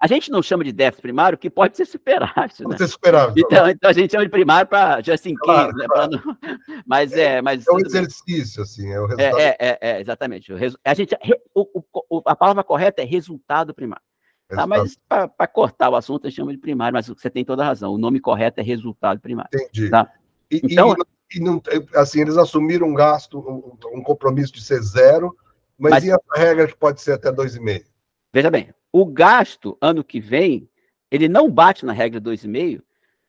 [0.00, 2.62] a gente não chama de déficit primário, que pode ser superávit.
[2.62, 2.76] Pode né?
[2.76, 3.40] ser superávit.
[3.40, 5.86] Então, então, a gente chama de primário para just in claro, né?
[5.86, 6.10] Claro.
[6.10, 6.36] Não...
[6.86, 7.40] Mas é.
[7.40, 9.38] Mas, é um exercício, assim, é o resultado.
[9.38, 10.52] É, é, é exatamente.
[10.84, 11.16] A, gente,
[11.54, 14.04] o, o, a palavra correta é resultado primário.
[14.46, 17.62] Tá, mas para cortar o assunto, a gente chama de primário, mas você tem toda
[17.62, 17.92] a razão.
[17.92, 19.50] O nome correto é resultado primário.
[19.52, 19.88] Entendi.
[19.88, 20.12] Tá?
[20.50, 20.96] E, então, e
[21.36, 21.60] não,
[21.94, 25.36] assim, eles assumiram um gasto, um, um compromisso de ser zero,
[25.78, 27.84] mas, mas e a regra que pode ser até 2,5?
[28.32, 30.68] Veja bem, o gasto ano que vem,
[31.10, 32.82] ele não bate na regra 2,5,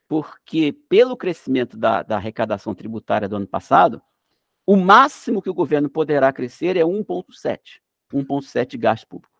[0.08, 4.02] porque pelo crescimento da, da arrecadação tributária do ano passado,
[4.66, 7.80] o máximo que o governo poderá crescer é 1,7.
[8.14, 9.34] 1,7 gasto público.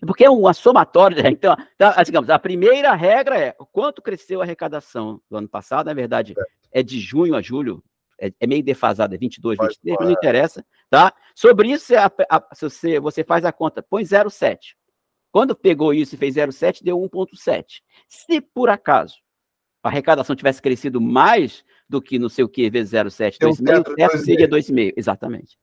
[0.00, 1.14] Porque é uma somatória.
[1.30, 5.94] Então, tá, digamos, a primeira regra é quanto cresceu a arrecadação do ano passado, na
[5.94, 6.34] verdade,
[6.74, 7.82] é de junho a julho,
[8.20, 11.14] é, é meio defasado, é 22, 23, não interessa, tá?
[11.34, 14.74] Sobre isso, a, a, se você, você faz a conta, põe 0,7.
[15.30, 17.80] Quando pegou isso e fez 0,7, deu 1,7.
[18.08, 19.16] Se por acaso
[19.82, 23.94] a arrecadação tivesse crescido mais do que não sei o que, vezes 0,7, 2,5, o
[23.94, 24.92] teto seria 2,5.
[24.96, 25.58] Exatamente.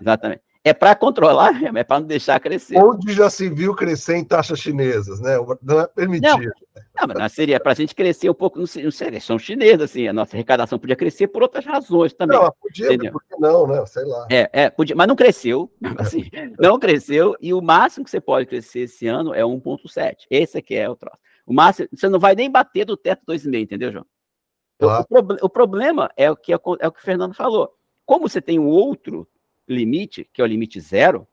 [0.00, 2.76] Exatamente é para controlar é para não deixar crescer.
[2.76, 5.36] Onde já se viu crescer em taxas chinesas, né?
[5.62, 6.52] Não é permitido.
[7.00, 10.06] Não, não mas seria para a gente crescer um pouco, não seria, são chinesas, assim,
[10.06, 12.38] a nossa arrecadação podia crescer por outras razões também.
[12.38, 13.84] Não, podia, por que não, né?
[13.86, 14.26] Sei lá.
[14.30, 18.46] É, é, podia, mas não cresceu, assim, não cresceu, e o máximo que você pode
[18.46, 20.26] crescer esse ano é 1,7.
[20.30, 21.18] Esse aqui é o troço.
[21.46, 24.06] O máximo, você não vai nem bater do teto 2,5, entendeu, João?
[24.78, 25.06] Claro.
[25.10, 27.70] O, o, problema é o, que, é o que o Fernando falou.
[28.06, 29.28] Como você tem um outro
[29.72, 31.26] limite, que é o limite zero,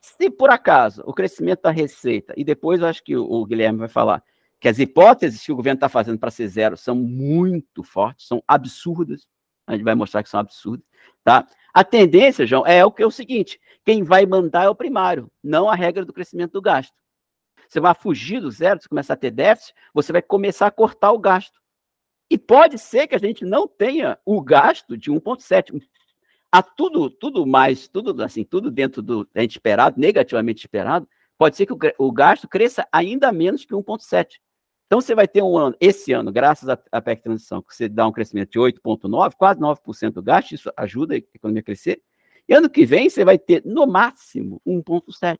[0.00, 3.88] se por acaso o crescimento da receita, e depois eu acho que o, Guilherme vai
[3.88, 4.22] falar,
[4.58, 8.42] que as hipóteses que o governo está fazendo para ser zero são muito fortes, são
[8.46, 9.26] absurdas,
[9.66, 10.84] a gente vai mostrar que são absurdas,
[11.22, 11.46] tá?
[11.72, 15.30] A tendência, João, é o que é o seguinte, quem vai mandar é o primário,
[15.42, 16.94] não a regra do crescimento do gasto.
[17.68, 21.12] Você vai fugir do zero, você começar a ter déficit, você vai começar a cortar
[21.12, 21.60] o gasto.
[22.28, 25.80] E pode ser que a gente não tenha o gasto de 1,7
[26.52, 31.08] a tudo, tudo mais, tudo assim, tudo dentro do gente esperado, negativamente esperado,
[31.38, 34.40] pode ser que o, o gasto cresça ainda menos que 1,7.
[34.86, 38.08] Então, você vai ter um ano, esse ano, graças à PEC Transição, que você dá
[38.08, 42.02] um crescimento de 8,9%, quase 9% do gasto, isso ajuda a economia a crescer.
[42.48, 45.38] E ano que vem, você vai ter, no máximo, 1,7%.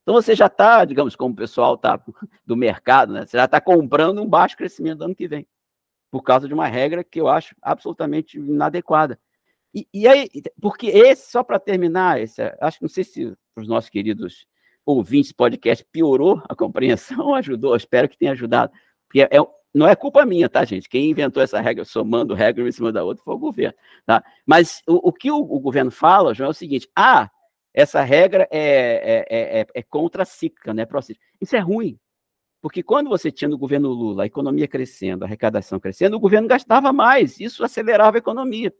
[0.00, 2.02] Então, você já está, digamos, como o pessoal tá
[2.46, 3.26] do mercado, né?
[3.26, 5.46] você já está comprando um baixo crescimento do ano que vem,
[6.10, 9.20] por causa de uma regra que eu acho absolutamente inadequada.
[9.78, 10.28] E, e aí,
[10.60, 14.46] porque esse, só para terminar, esse, acho que não sei se para os nossos queridos
[14.84, 18.72] ouvintes podcast piorou a compreensão, ajudou, espero que tenha ajudado.
[19.06, 19.38] Porque é, é,
[19.72, 20.88] não é culpa minha, tá, gente?
[20.88, 23.76] Quem inventou essa regra, somando regra em cima da outra, foi o governo.
[24.04, 24.24] Tá?
[24.44, 27.30] Mas o, o que o, o, governo fala, João, é o seguinte: ah,
[27.72, 30.86] essa regra é, é, é, é contra-cíclica, né?
[31.40, 31.98] Isso é ruim.
[32.60, 36.48] Porque quando você tinha no governo Lula a economia crescendo, a arrecadação crescendo, o governo
[36.48, 38.74] gastava mais, isso acelerava a economia.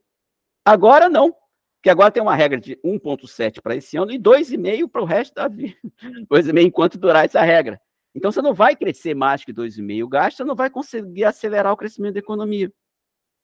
[0.64, 1.35] Agora não,
[1.79, 5.35] porque agora tem uma regra de 1,7 para esse ano e 2,5 para o resto
[5.35, 5.77] da vida.
[6.31, 7.81] 2,5 enquanto durar essa regra.
[8.14, 11.73] Então você não vai crescer mais que 2,5 o gasto, você não vai conseguir acelerar
[11.73, 12.73] o crescimento da economia.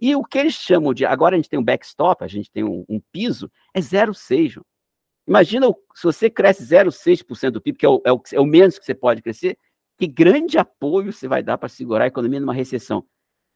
[0.01, 1.07] E o que eles chamam de.
[1.07, 4.61] Agora a gente tem um backstop, a gente tem um, um piso, é 0,6.
[5.27, 8.79] Imagina se você cresce 0,6% do PIB, que é o, é, o, é o menos
[8.79, 9.57] que você pode crescer,
[9.97, 13.07] que grande apoio você vai dar para segurar a economia numa recessão.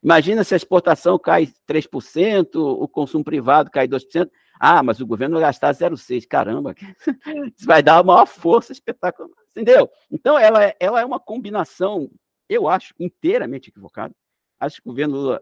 [0.01, 4.29] Imagina se a exportação cai 3%, o consumo privado cai 2%.
[4.59, 6.27] Ah, mas o governo vai gastar 0,6%.
[6.27, 6.75] Caramba,
[7.57, 9.29] isso vai dar uma maior força espetacular.
[9.51, 9.89] Entendeu?
[10.11, 12.09] Então, ela é, ela é uma combinação,
[12.47, 14.13] eu acho, inteiramente equivocada.
[14.59, 15.41] Acho que o governo Lula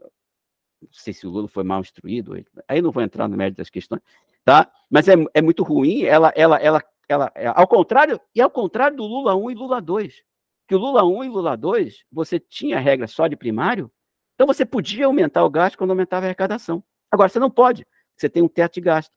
[0.81, 2.33] não sei se o Lula foi mal instruído,
[2.67, 4.01] aí não vou entrar no mérito das questões,
[4.43, 4.71] tá?
[4.89, 8.97] Mas é, é muito ruim, ela, ela, ela, ela, é, ao contrário, e ao contrário
[8.97, 10.23] do Lula 1 e Lula 2,
[10.67, 13.91] que o Lula 1 e Lula 2, você tinha regra só de primário,
[14.37, 16.83] então você podia aumentar o gasto quando aumentava a arrecadação.
[17.09, 19.11] Agora você não pode, você tem um teto de gasto.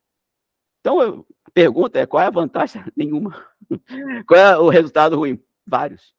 [0.80, 2.82] Então, a pergunta é: qual é a vantagem?
[2.96, 3.46] Nenhuma.
[4.26, 5.38] qual é o resultado ruim?
[5.66, 6.14] Vários.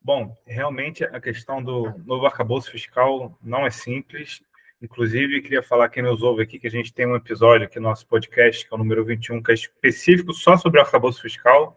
[0.00, 4.40] Bom, realmente a questão do novo arcabouço fiscal não é simples.
[4.80, 7.88] Inclusive, queria falar quem nos ouve aqui que a gente tem um episódio aqui no
[7.88, 11.76] nosso podcast, que é o número 21, que é específico só sobre o arcabouço fiscal.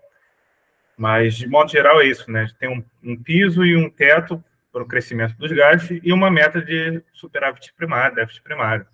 [0.95, 2.47] Mas, de modo geral, é isso, né?
[2.59, 6.61] Tem um, um piso e um teto para o crescimento dos gastos e uma meta
[6.61, 8.85] de superávit primário, déficit primário.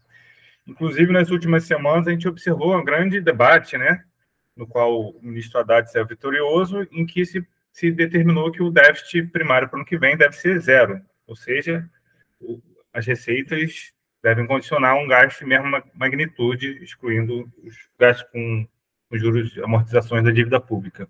[0.65, 4.03] Inclusive, nas últimas semanas, a gente observou um grande debate, né,
[4.55, 9.27] no qual o ministro Haddad saiu vitorioso, em que se, se determinou que o déficit
[9.27, 11.89] primário para o ano que vem deve ser zero, ou seja,
[12.39, 12.61] o,
[12.93, 18.65] as receitas devem condicionar um gasto de mesma magnitude, excluindo os gastos com,
[19.09, 21.09] com juros amortizações da dívida pública.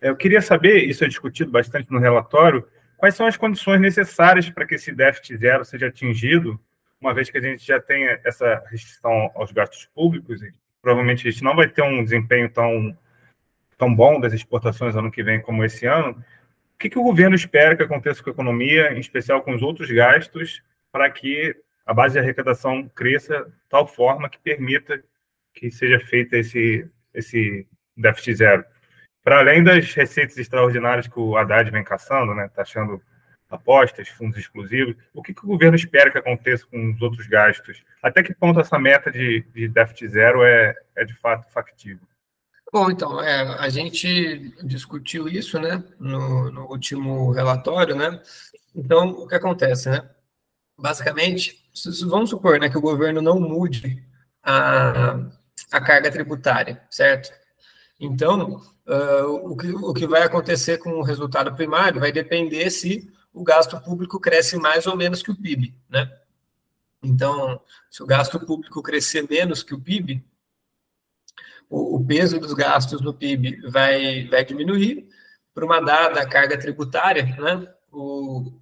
[0.00, 2.66] Eu queria saber, isso é discutido bastante no relatório,
[3.00, 6.60] quais são as condições necessárias para que esse déficit zero seja atingido
[7.00, 11.30] uma vez que a gente já tem essa restrição aos gastos públicos, e provavelmente a
[11.30, 12.96] gente não vai ter um desempenho tão,
[13.78, 16.10] tão bom das exportações ano que vem como esse ano,
[16.74, 19.62] o que, que o governo espera que aconteça com a economia, em especial com os
[19.62, 25.02] outros gastos, para que a base de arrecadação cresça de tal forma que permita
[25.54, 28.64] que seja feito esse, esse déficit zero?
[29.22, 33.00] Para além das receitas extraordinárias que o Haddad vem caçando, né, taxando
[33.50, 34.94] tá apostas, fundos exclusivos.
[35.12, 37.82] O que, que, o governo espera que aconteça com os outros gastos?
[38.00, 42.06] Até que ponto essa meta de, de déficit zero é, é de fato factível?
[42.72, 48.22] Bom, então, é, a gente discutiu isso, né, no, no, último relatório, né,
[48.72, 50.08] então, o que acontece, né,
[50.78, 51.58] basicamente,
[52.08, 54.00] vamos supor, né, que o governo não mude
[54.40, 55.16] a,
[55.72, 57.32] a carga tributária, certo?
[57.98, 63.10] Então, uh, o, que, o que vai acontecer com o resultado primário vai depender se
[63.32, 66.10] o gasto público cresce mais ou menos que o PIB, né?
[67.02, 70.22] Então, se o gasto público crescer menos que o PIB,
[71.68, 75.08] o, o peso dos gastos no PIB vai, vai diminuir.
[75.54, 78.52] Por uma dada carga tributária, né, o,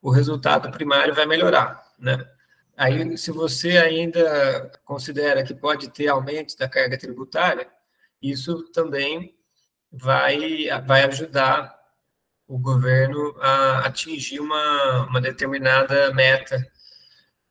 [0.00, 2.28] o resultado primário vai melhorar, né?
[2.76, 7.66] Aí, se você ainda considera que pode ter aumentos da carga tributária,
[8.20, 9.35] isso também
[9.92, 11.76] vai, vai ajudar
[12.46, 16.64] o governo a atingir uma, uma determinada meta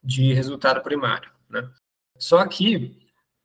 [0.04, 1.30] de resultado primário.
[1.50, 1.68] Né?
[2.18, 2.98] Só que,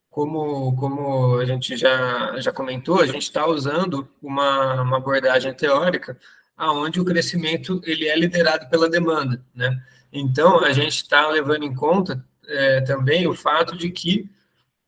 [0.08, 6.18] como, como a gente já, já comentou, a gente está usando uma, uma abordagem teórica
[6.56, 9.42] aonde o crescimento ele é liderado pela demanda.
[9.54, 9.82] Né?
[10.12, 14.28] Então, a gente está levando em conta é, também o fato de que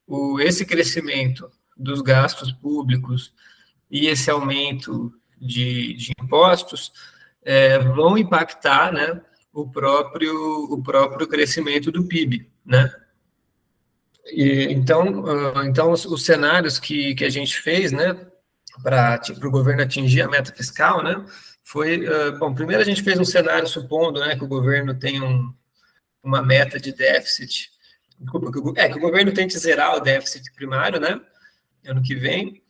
[0.05, 3.33] o, esse crescimento dos gastos públicos
[3.93, 6.91] e esse aumento de, de impostos
[7.45, 9.21] é, vão impactar né,
[9.53, 10.33] o, próprio,
[10.73, 12.49] o próprio crescimento do PIB.
[12.65, 12.91] Né?
[14.25, 18.19] E, então, uh, então os, os, cenários que, que a gente fez né,
[18.81, 21.23] para o governo atingir a meta fiscal né,
[21.61, 22.07] foi.
[22.07, 25.53] Uh, bom, primeiro a gente fez um cenário supondo né, que o governo tem um,
[26.23, 27.69] uma meta de déficit.
[28.17, 31.21] Desculpa, que o, é, que o governo tente zerar o déficit primário, né?
[31.85, 32.62] Ano que vem,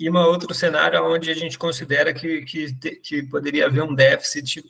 [0.00, 4.64] e um outro cenário onde a gente considera que, que, que poderia haver um déficit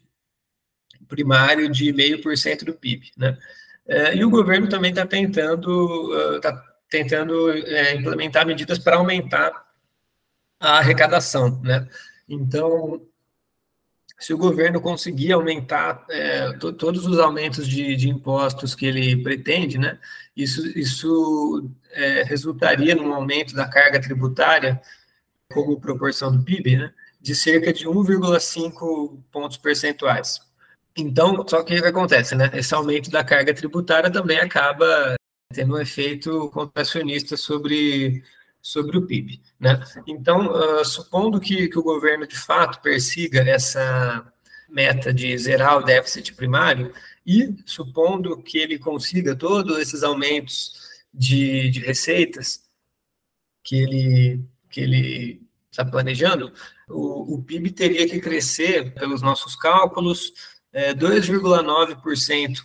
[1.07, 3.13] primário de 0,5% do PIB.
[3.17, 3.39] Né?
[3.87, 6.53] É, e o governo também está tentando, tá
[6.89, 9.53] tentando é, implementar medidas para aumentar
[10.59, 11.61] a arrecadação.
[11.63, 11.89] Né?
[12.29, 13.01] Então,
[14.19, 19.23] se o governo conseguir aumentar é, to, todos os aumentos de, de, impostos que ele
[19.23, 19.97] pretende, né,
[20.37, 24.81] isso, isso é, resultaria num aumento da carga tributária
[25.53, 30.41] como proporção do PIB, né, de cerca de 1,5 pontos percentuais.
[30.97, 32.51] Então, só que o que acontece, né?
[32.55, 35.15] Esse aumento da carga tributária também acaba
[35.53, 38.23] tendo um efeito contracionista sobre,
[38.61, 39.83] sobre o PIB, né?
[40.07, 44.33] Então, uh, supondo que, que o governo de fato persiga essa
[44.69, 46.93] meta de zerar o déficit primário
[47.27, 50.73] e supondo que ele consiga todos esses aumentos
[51.13, 52.63] de, de receitas
[53.63, 55.40] que ele que ele
[55.71, 56.53] está planejando,
[56.89, 60.33] o, o, PIB teria que crescer, pelos nossos cálculos,
[60.73, 62.59] é, 2,9%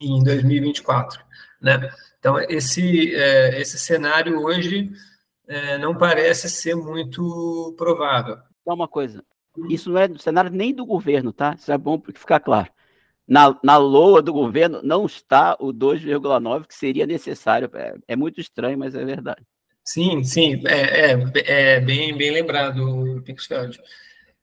[0.00, 1.20] em 2024.
[1.60, 1.90] Né?
[2.18, 4.90] Então, esse, é, esse cenário hoje
[5.46, 8.38] é, não parece ser muito provável.
[8.64, 9.22] Só uma coisa,
[9.68, 11.54] isso não é do cenário nem do governo, tá?
[11.56, 12.68] Isso é bom para ficar claro.
[13.26, 17.70] na, na loa do governo não está o 2,9 que seria necessário.
[17.74, 19.46] É, é, muito estranho, mas é verdade.
[19.86, 23.80] Sim, sim, é, é, é bem, bem lembrado, Pixfeld.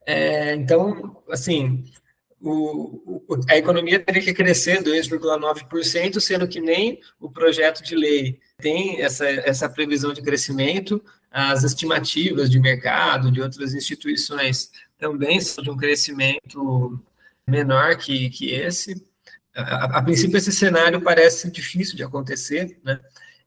[0.06, 1.84] É, então, assim,
[2.40, 8.40] o, o, a economia teria que crescer 2,9%, sendo que nem o projeto de lei
[8.58, 15.62] tem essa, essa previsão de crescimento, as estimativas de mercado, de outras instituições também são
[15.62, 16.98] de um crescimento
[17.46, 19.06] menor que, que esse.
[19.54, 23.00] A, a, princípio, esse cenário parece difícil de acontecer, né?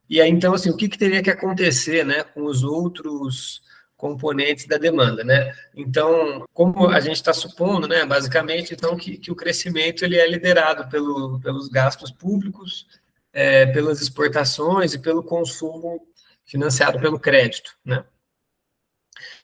[0.08, 3.62] E aí, então, assim, o que, que teria que acontecer, né, com os outros
[3.96, 5.54] componentes da demanda, né?
[5.74, 10.28] Então, como a gente está supondo, né, basicamente, então que, que o crescimento ele é
[10.28, 12.86] liderado pelo, pelos gastos públicos,
[13.32, 16.06] é, pelas exportações e pelo consumo
[16.44, 18.04] financiado pelo crédito, né?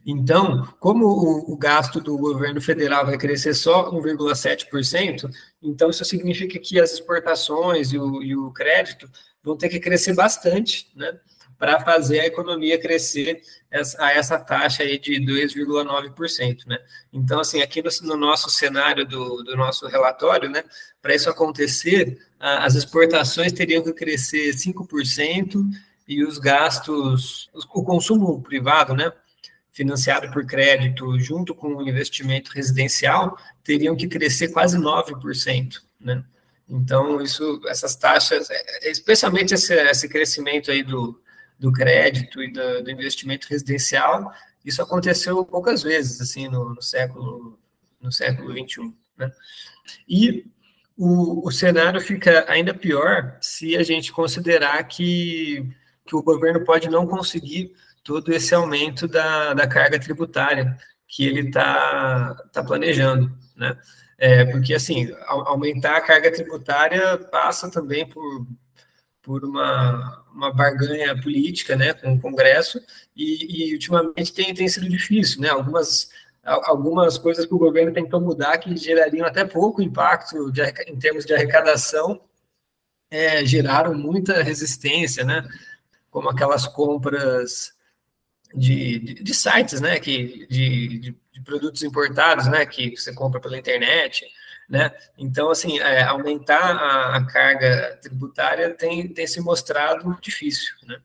[0.04, 5.30] Então, como o, o, gasto do governo federal vai crescer só 1,7%,
[5.62, 9.08] então isso significa que as exportações e o, e o crédito
[9.42, 11.18] vão ter que crescer bastante, né?
[11.62, 13.40] para fazer a economia crescer
[14.00, 16.76] a essa taxa aí de 2,9%, né?
[17.12, 20.64] Então, assim, aqui no, no nosso cenário do, do, nosso relatório, né,
[21.00, 25.62] para isso acontecer, as exportações teriam que crescer 5%
[26.08, 29.12] e os gastos, o consumo privado, né,
[29.70, 36.24] financiado por crédito, junto com o investimento residencial, teriam que crescer quase 9%, né?
[36.72, 41.20] Então, isso, essas taxas, é, especialmente esse, esse crescimento aí do,
[41.58, 44.32] do crédito e do, do, investimento residencial,
[44.64, 47.58] isso aconteceu poucas vezes, assim, no, no século
[48.00, 49.30] no século 21, né?
[50.08, 50.46] E
[50.96, 55.68] o, o cenário fica ainda pior se a gente considerar que,
[56.06, 61.48] que o governo pode não conseguir todo esse aumento da, da carga tributária que ele
[61.48, 63.78] está tá planejando, né?
[64.24, 68.46] É, porque, assim, aumentar a carga tributária passa também por
[69.22, 74.88] por uma, uma barganha política né, com o Congresso, e, e ultimamente tem, tem sido
[74.88, 75.48] difícil, né?
[75.48, 76.10] Algumas,
[76.42, 81.24] algumas coisas que o governo tentou mudar que gerariam até pouco impacto de, em termos
[81.24, 82.20] de arrecadação,
[83.08, 85.48] é, geraram muita resistência, né?
[86.10, 87.74] Como aquelas compras
[88.54, 89.98] de, de, de sites, né?
[89.98, 92.64] Que, de, de, produtos importados, né?
[92.66, 94.26] Que você compra pela internet,
[94.68, 94.90] né?
[95.18, 100.74] Então, assim, é, aumentar a, a, carga tributária tem, tem se mostrado difícil.
[100.86, 101.00] Né?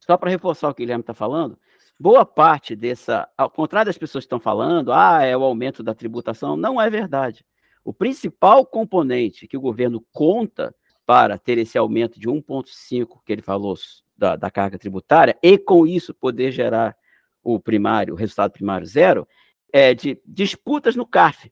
[0.00, 1.58] Só para reforçar o que o Guilherme está falando,
[1.98, 5.94] boa parte dessa, ao contrário das pessoas que estão falando, ah, é o aumento da
[5.94, 7.44] tributação, não é verdade.
[7.84, 10.74] O principal componente que o governo conta
[11.04, 13.76] para ter esse aumento de 1,5 que ele falou
[14.22, 16.96] da, da carga tributária e com isso poder gerar
[17.42, 19.26] o primário, o resultado primário zero,
[19.72, 21.50] é de disputas no CARF,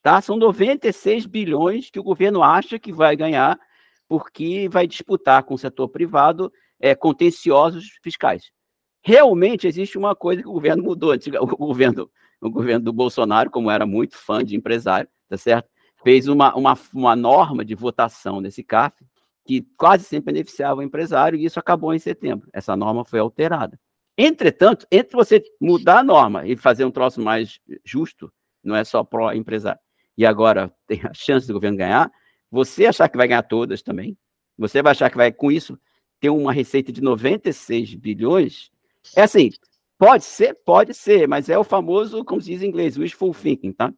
[0.00, 0.20] Tá?
[0.20, 3.58] São 96 bilhões que o governo acha que vai ganhar
[4.08, 8.52] porque vai disputar com o setor privado é, contenciosos fiscais.
[9.02, 11.12] Realmente existe uma coisa que o governo mudou.
[11.42, 12.08] O governo,
[12.40, 15.68] o governo do Bolsonaro, como era muito fã de empresário, tá certo?
[16.02, 19.04] fez uma, uma, uma norma de votação nesse CAF
[19.48, 22.50] que quase sempre beneficiava o empresário, e isso acabou em setembro.
[22.52, 23.80] Essa norma foi alterada.
[24.14, 28.30] Entretanto, entre você mudar a norma e fazer um troço mais justo,
[28.62, 29.80] não é só pró-empresário,
[30.18, 32.12] e agora tem a chance do governo ganhar,
[32.50, 34.18] você achar que vai ganhar todas também,
[34.58, 35.78] você vai achar que vai, com isso,
[36.20, 38.70] ter uma receita de 96 bilhões,
[39.16, 39.50] é assim,
[39.96, 43.72] pode ser, pode ser, mas é o famoso, como se diz em inglês, wishful thinking,
[43.72, 43.94] tá?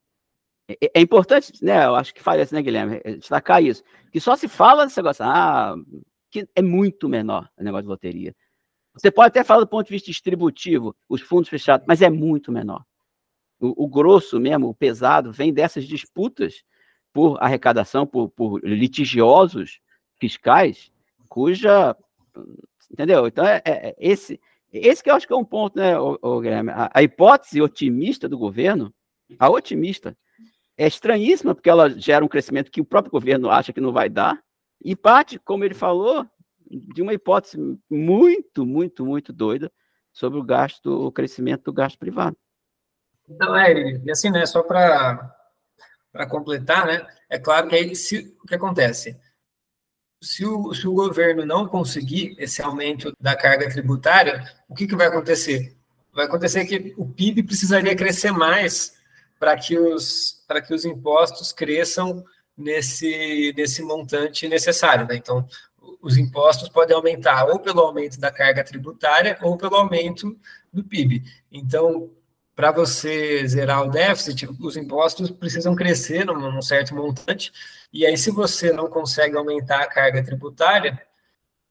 [0.81, 4.37] É, é, importante, né, eu acho que assim, né, Guilherme, é, destacar isso, que só
[4.37, 5.75] se fala desse negócio, ah,
[6.31, 8.35] que é muito menor o negócio de loteria.
[8.95, 12.53] Você pode até falar do ponto de vista distributivo, os fundos fechados, mas é muito
[12.53, 12.85] menor
[13.61, 16.65] o, o grosso mesmo, o pesado, vem dessas disputas
[17.13, 19.81] por arrecadação, por, por litigiosos
[20.19, 20.91] fiscais,
[21.29, 21.95] cuja.
[22.91, 23.27] Entendeu?
[23.27, 24.41] Então, é, é, é esse,
[24.73, 26.71] esse que eu acho que é um ponto, né, o, o Guilherme?
[26.71, 28.93] A, a, hipótese otimista do governo,
[29.39, 30.17] a otimista,
[30.81, 34.09] é estranhíssima, porque ela gera um crescimento que o próprio governo acha que não vai
[34.09, 34.43] dar,
[34.83, 36.27] e parte, como ele falou,
[36.71, 37.59] de uma hipótese
[37.91, 39.71] muito, muito, muito doida
[40.11, 42.35] sobre o gasto, o crescimento do gasto privado.
[43.29, 45.35] Então, é, e assim, né, só para
[46.31, 49.21] completar, né, é claro que aí, se, o que acontece?
[50.23, 54.97] Se o, se o governo não conseguir esse aumento da carga tributária, o que, que
[54.97, 55.77] vai acontecer?
[56.11, 58.99] Vai acontecer que o PIB precisaria crescer mais
[59.41, 62.23] para que os, que os impostos cresçam
[62.55, 65.09] nesse, nesse montante necessário.
[65.09, 65.17] Né?
[65.17, 65.49] Então,
[66.03, 70.39] os impostos podem aumentar ou pelo aumento da carga tributária ou pelo aumento
[70.71, 71.25] do PIB.
[71.51, 72.11] Então,
[72.55, 77.51] para você zerar o déficit, os impostos precisam crescer num, num certo montante,
[77.91, 81.01] e aí se você não consegue aumentar a carga tributária,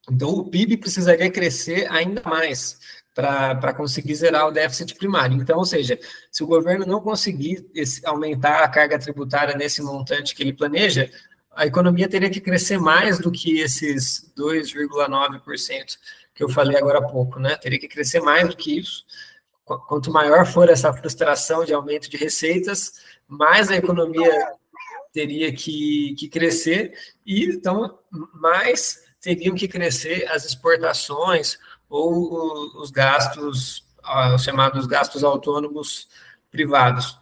[0.09, 2.79] então o PIB precisaria crescer ainda mais
[3.19, 5.35] para conseguir zerar o déficit primário.
[5.35, 5.99] Então, ou seja,
[6.31, 11.09] se o governo não conseguir esse, aumentar a carga tributária nesse montante que ele planeja,
[11.51, 15.97] a economia teria que crescer mais do que esses 2,9%
[16.33, 17.57] que eu falei agora há pouco, né?
[17.57, 19.03] Teria que crescer mais do que isso.
[19.65, 22.93] Quanto maior for essa frustração de aumento de receitas,
[23.27, 24.47] mais a economia
[25.11, 26.93] teria que, que crescer,
[27.25, 27.99] e então
[28.33, 31.59] mais teriam que crescer as exportações,
[31.89, 33.83] ou os gastos,
[34.35, 36.07] os chamados gastos autônomos
[36.51, 37.17] privados.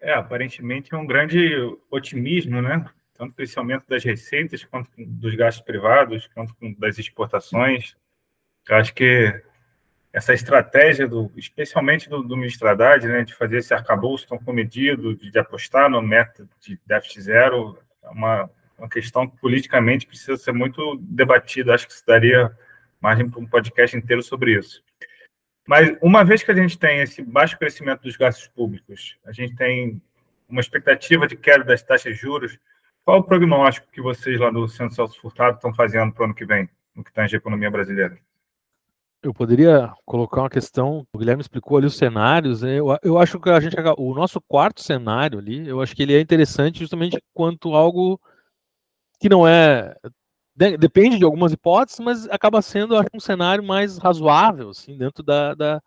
[0.00, 1.52] É, aparentemente é um grande
[1.90, 2.88] otimismo, né?
[3.14, 7.96] Tanto com esse aumento das receitas, quanto dos gastos privados, quanto das exportações.
[8.68, 9.42] Eu acho que
[10.12, 15.16] essa estratégia, do, especialmente do, do ministro Haddad, né, de fazer esse arcabouço tão comedido,
[15.16, 20.36] de, de apostar no método de déficit zero, é uma, uma questão que politicamente precisa
[20.36, 21.74] ser muito debatida.
[21.74, 22.56] Acho que se daria
[23.00, 24.82] margem para um podcast inteiro sobre isso.
[25.66, 29.54] Mas uma vez que a gente tem esse baixo crescimento dos gastos públicos, a gente
[29.54, 30.00] tem
[30.48, 32.58] uma expectativa de queda das taxas de juros,
[33.04, 36.34] qual o prognóstico que vocês lá do Centro Celso Furtado estão fazendo para o ano
[36.34, 38.18] que vem, no que tange a economia brasileira?
[39.22, 42.78] Eu poderia colocar uma questão, o Guilherme explicou ali os cenários, né?
[42.78, 46.14] eu, eu acho que a gente, o nosso quarto cenário ali, eu acho que ele
[46.14, 48.20] é interessante justamente quanto algo
[49.20, 49.94] que não é
[50.58, 55.54] depende de algumas hipóteses, mas acaba sendo acho, um cenário mais razoável, assim, dentro da,
[55.54, 55.82] da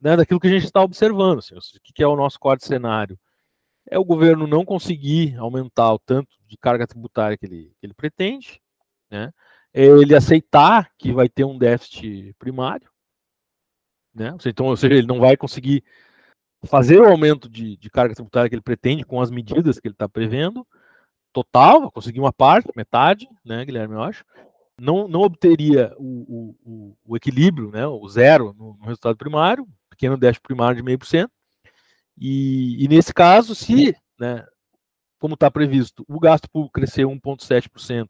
[0.00, 1.38] né, daquilo que a gente está observando.
[1.38, 1.60] Assim, o
[1.94, 3.18] que é o nosso quarto cenário?
[3.88, 7.94] É o governo não conseguir aumentar o tanto de carga tributária que ele, que ele
[7.94, 8.60] pretende,
[9.10, 9.32] né?
[9.72, 12.90] É ele aceitar que vai ter um déficit primário,
[14.14, 14.36] né?
[14.46, 15.84] Então, ou seja, ele não vai conseguir
[16.64, 19.94] fazer o aumento de, de carga tributária que ele pretende com as medidas que ele
[19.94, 20.66] está prevendo,
[21.32, 24.24] total, conseguir uma parte, metade, né, Guilherme, eu acho,
[24.80, 30.16] não, não obteria o, o, o equilíbrio, né, o zero no, no resultado primário, pequeno
[30.16, 31.32] déficit primário de meio por cento,
[32.20, 34.44] e nesse caso, se, né,
[35.18, 38.08] como está previsto, o gasto público crescer 1,7%,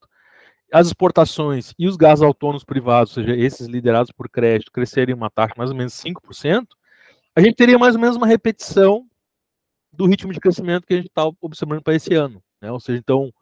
[0.73, 5.31] as exportações e os gastos autônomos privados, ou seja, esses liderados por crédito, crescerem uma
[5.31, 6.66] taxa mais ou menos 5%,
[7.35, 9.07] a gente teria mais ou menos uma repetição
[9.93, 12.43] do ritmo de crescimento que a gente está observando para esse ano.
[12.61, 12.70] Né?
[12.70, 13.32] Ou seja, então,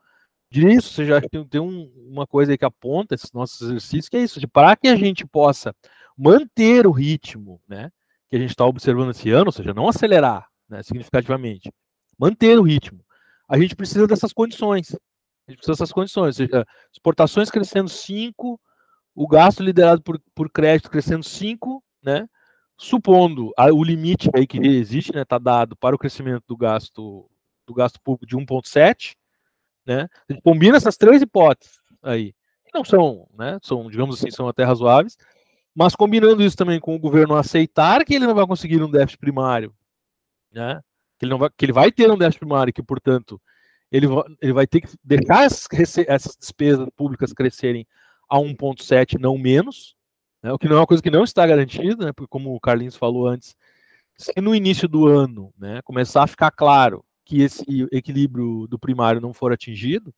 [0.50, 4.16] disso, você já tem, tem um, uma coisa aí que aponta esses nossos exercícios, que
[4.16, 5.74] é isso, para que a gente possa
[6.16, 7.90] manter o ritmo né,
[8.28, 11.70] que a gente está observando esse ano, ou seja, não acelerar né, significativamente,
[12.18, 13.04] manter o ritmo,
[13.48, 14.92] a gente precisa dessas condições.
[15.46, 18.60] A gente precisa dessas condições, ou seja, exportações crescendo 5,
[19.14, 22.28] o gasto liderado por, por crédito crescendo 5, né?
[22.76, 27.30] Supondo a, o limite aí que existe, né, está dado para o crescimento do gasto
[27.66, 29.16] do gasto público de 1,7,
[29.84, 30.08] né?
[30.28, 32.32] A gente combina essas três hipóteses aí,
[32.64, 33.58] que não são, né?
[33.62, 35.16] São, digamos assim, são até razoáveis,
[35.74, 39.18] mas combinando isso também com o governo aceitar que ele não vai conseguir um déficit
[39.18, 39.74] primário,
[40.52, 40.80] né?
[41.18, 43.40] Que ele, não vai, que ele vai ter um déficit primário, que, portanto,
[43.90, 44.06] ele,
[44.40, 47.86] ele vai ter que deixar essas, essas despesas públicas crescerem
[48.28, 49.94] a 1,7, não menos,
[50.42, 50.52] né?
[50.52, 52.12] o que não é uma coisa que não está garantida, né?
[52.12, 53.56] porque, como o Carlinhos falou antes,
[54.16, 59.20] se no início do ano né, começar a ficar claro que esse equilíbrio do primário
[59.20, 60.14] não for atingido,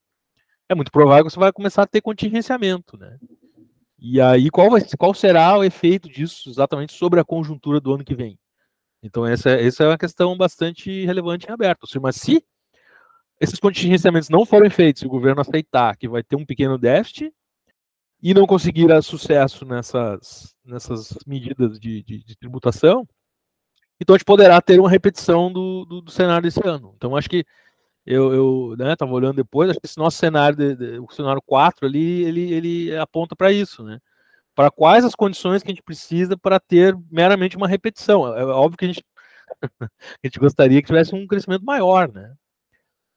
[0.68, 3.18] é muito provável que você vai começar a ter contingenciamento, né?
[3.98, 8.04] E aí, qual, vai, qual será o efeito disso exatamente sobre a conjuntura do ano
[8.04, 8.38] que vem?
[9.02, 11.86] Então, essa, essa é uma questão bastante relevante em aberto.
[12.00, 12.44] Mas se
[13.40, 17.32] esses contingenciamentos não forem feitos, se o governo aceitar que vai ter um pequeno déficit
[18.22, 23.08] e não conseguir sucesso nessas, nessas medidas de, de, de tributação,
[24.00, 26.94] então a gente poderá ter uma repetição do, do, do cenário desse ano.
[26.96, 27.44] Então acho que
[28.06, 31.86] eu, eu né, olhando depois, acho que esse nosso cenário, de, de, o cenário 4
[31.86, 34.00] ali, ele, ele aponta para isso, né?
[34.54, 38.34] Para quais as condições que a gente precisa para ter meramente uma repetição.
[38.34, 39.04] É, é óbvio que a gente,
[39.82, 39.88] a
[40.26, 42.34] gente gostaria que tivesse um crescimento maior, né?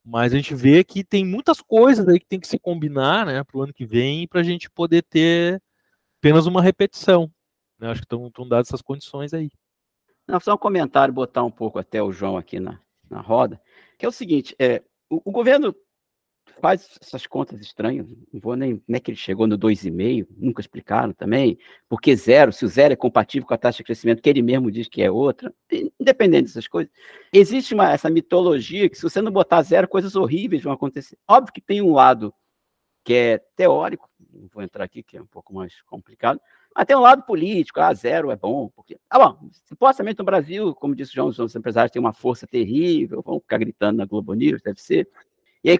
[0.03, 3.43] Mas a gente vê que tem muitas coisas aí que tem que se combinar, né,
[3.43, 5.61] para o ano que vem, para a gente poder ter
[6.19, 7.31] apenas uma repetição.
[7.79, 7.89] Né?
[7.91, 9.49] Acho que estão dadas essas condições aí.
[10.27, 13.61] Não, só um comentário, botar um pouco até o João aqui na, na roda,
[13.97, 15.75] que é o seguinte, é, o, o governo
[16.61, 20.61] faz essas contas estranhas, não vou nem como é que ele chegou no 2,5, nunca
[20.61, 21.57] explicaram também,
[21.89, 24.71] porque zero, se o zero é compatível com a taxa de crescimento, que ele mesmo
[24.71, 25.53] diz que é outra,
[25.99, 26.91] independente dessas coisas.
[27.33, 31.17] Existe uma, essa mitologia que se você não botar zero, coisas horríveis vão acontecer.
[31.27, 32.33] Óbvio que tem um lado
[33.03, 36.39] que é teórico, não vou entrar aqui, que é um pouco mais complicado,
[36.75, 38.69] Mas tem um lado político, ah, zero é bom.
[38.69, 38.97] Porque...
[39.09, 43.21] Ah, bom, supostamente no Brasil, como disse o João, os empresários têm uma força terrível,
[43.21, 45.09] vão ficar gritando na Globo News, deve ser.
[45.63, 45.79] E aí,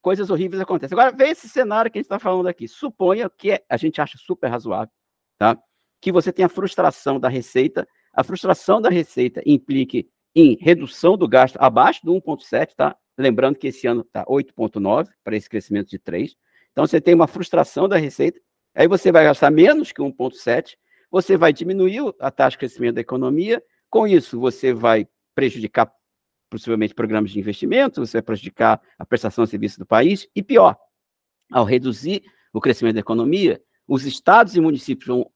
[0.00, 0.96] coisas horríveis acontecem.
[0.96, 2.66] Agora, vê esse cenário que a gente está falando aqui.
[2.66, 4.92] Suponha que é, a gente acha super razoável,
[5.36, 5.58] tá?
[6.00, 7.86] Que você tenha frustração da receita.
[8.12, 12.96] A frustração da receita implique em redução do gasto abaixo do 1,7, tá?
[13.18, 16.36] Lembrando que esse ano está 8,9 para esse crescimento de 3.
[16.72, 18.40] Então, você tem uma frustração da receita
[18.76, 20.76] Aí você vai gastar menos que 1,7,
[21.10, 25.90] você vai diminuir a taxa de crescimento da economia, com isso você vai prejudicar
[26.50, 30.76] possivelmente programas de investimento, você vai prejudicar a prestação de serviço do país, e pior,
[31.50, 32.22] ao reduzir
[32.52, 35.30] o crescimento da economia, os estados e municípios vão,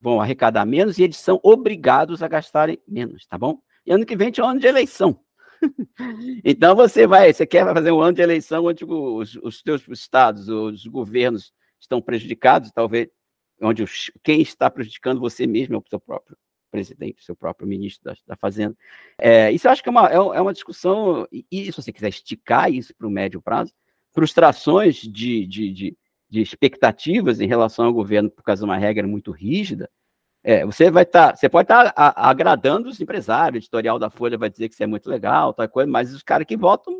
[0.00, 3.60] vão arrecadar menos e eles são obrigados a gastarem menos, tá bom?
[3.84, 5.20] E ano que vem é um ano de eleição.
[6.42, 10.48] então você vai, você quer fazer um ano de eleição onde os, os teus estados,
[10.48, 13.08] os governos estão prejudicados, talvez
[13.60, 16.36] onde os, quem está prejudicando você mesmo é o seu próprio
[16.70, 18.76] presidente, seu próprio ministro da, da Fazenda.
[19.18, 22.08] É, isso eu acho que é uma, é, é uma discussão, e se você quiser
[22.08, 23.72] esticar isso para o médio prazo,
[24.12, 25.96] frustrações de, de, de,
[26.28, 29.90] de, expectativas em relação ao governo por causa de uma regra muito rígida,
[30.42, 34.08] é, você vai estar, tá, você pode estar tá agradando os empresários, o editorial da
[34.08, 36.94] Folha vai dizer que isso é muito legal, tal coisa, mas os caras que votam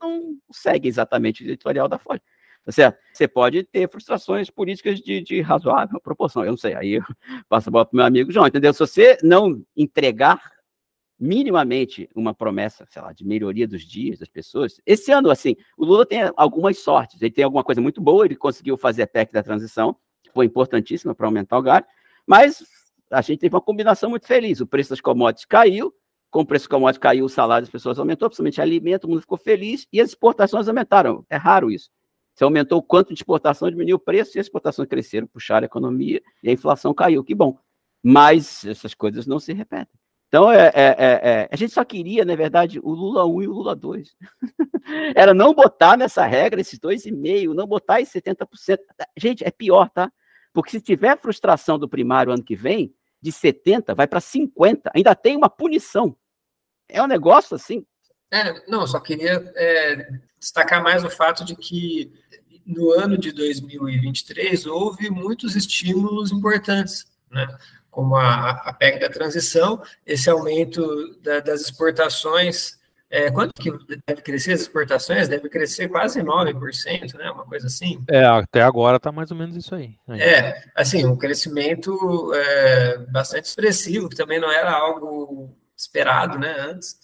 [0.00, 2.22] não seguem exatamente o editorial da Folha.
[2.64, 2.98] Tá certo?
[3.12, 7.00] Você pode ter frustrações políticas de, de razoável proporção, eu não sei, aí
[7.48, 8.72] passa a bola para o meu amigo João, entendeu?
[8.72, 10.40] Se você não entregar
[11.22, 14.80] minimamente uma promessa, sei lá, de melhoria dos dias das pessoas.
[14.84, 17.22] Esse ano, assim, o Lula tem algumas sortes.
[17.22, 20.46] Ele tem alguma coisa muito boa, ele conseguiu fazer a PEC da transição, que foi
[20.46, 21.84] importantíssima para aumentar o gás,
[22.26, 22.64] mas
[23.08, 24.60] a gente teve uma combinação muito feliz.
[24.60, 25.94] O preço das commodities caiu,
[26.28, 29.20] com o preço das commodities caiu, o salário das pessoas aumentou, principalmente alimento, o mundo
[29.20, 31.24] ficou feliz e as exportações aumentaram.
[31.30, 31.88] É raro isso.
[32.34, 35.66] Você aumentou o quanto de exportação, diminuiu o preço, e as exportações cresceram, puxaram a
[35.66, 37.58] economia, e a inflação caiu, que bom.
[38.02, 40.00] Mas essas coisas não se repetem.
[40.28, 43.48] Então, é, é, é, é a gente só queria, na verdade, o Lula 1 e
[43.48, 44.16] o Lula 2.
[45.14, 48.78] Era não botar nessa regra esses 2,5%, não botar esses 70%.
[49.14, 50.10] Gente, é pior, tá?
[50.52, 55.14] Porque se tiver frustração do primário ano que vem, de 70% vai para 50%, ainda
[55.14, 56.16] tem uma punição.
[56.88, 57.86] É um negócio assim.
[58.32, 60.08] É, não, só queria é,
[60.40, 62.10] destacar mais o fato de que
[62.64, 67.46] no ano de 2023 houve muitos estímulos importantes, né?
[67.90, 72.80] como a, a PEC da transição, esse aumento da, das exportações.
[73.10, 73.70] É, quanto que
[74.06, 75.28] deve crescer as exportações?
[75.28, 77.30] Deve crescer quase 9%, né?
[77.30, 78.02] Uma coisa assim.
[78.08, 79.94] É, até agora está mais ou menos isso aí.
[80.08, 80.22] aí.
[80.22, 86.96] É, assim, um crescimento é, bastante expressivo, que também não era algo esperado, né, antes.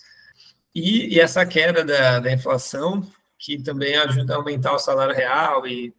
[0.79, 3.03] E, e essa queda da, da inflação
[3.39, 5.95] que também ajuda a aumentar o salário real e,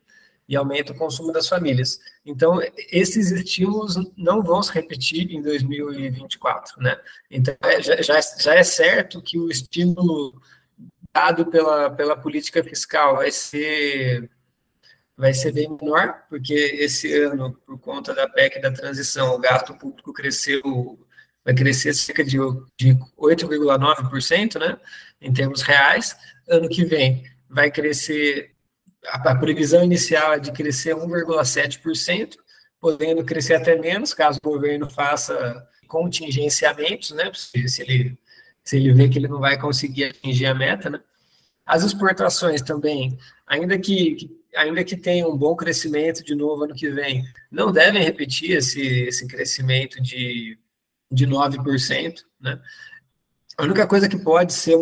[0.47, 1.99] e aumenta o consumo das famílias.
[2.25, 2.59] Então,
[2.91, 6.97] esses estímulos não vão se repetir em 2024, né?
[7.29, 10.39] Então, é, já, já, já é certo que o estímulo
[11.13, 14.29] dado pela, pela política fiscal vai ser
[15.15, 19.75] vai ser bem menor, porque esse ano, por conta da PEC da transição, o gasto
[19.75, 20.61] público cresceu,
[21.43, 22.37] vai crescer cerca de,
[22.77, 24.77] de 8,9%, né,
[25.21, 26.15] em termos reais,
[26.47, 28.51] ano que vem vai crescer,
[29.07, 32.35] a, previsão inicial é de crescer 1,7%,
[32.79, 37.31] podendo crescer até menos, caso o governo faça contingenciamentos, né?
[37.33, 38.17] Se ele,
[38.63, 41.01] se ele vê que ele não vai conseguir atingir a meta, né?
[41.65, 46.73] As exportações também, ainda que, que ainda que tenha um bom crescimento de novo ano
[46.73, 50.57] que vem, não devem repetir esse, esse crescimento de,
[51.11, 52.59] de 9%, né?
[53.57, 54.77] A única coisa que pode ser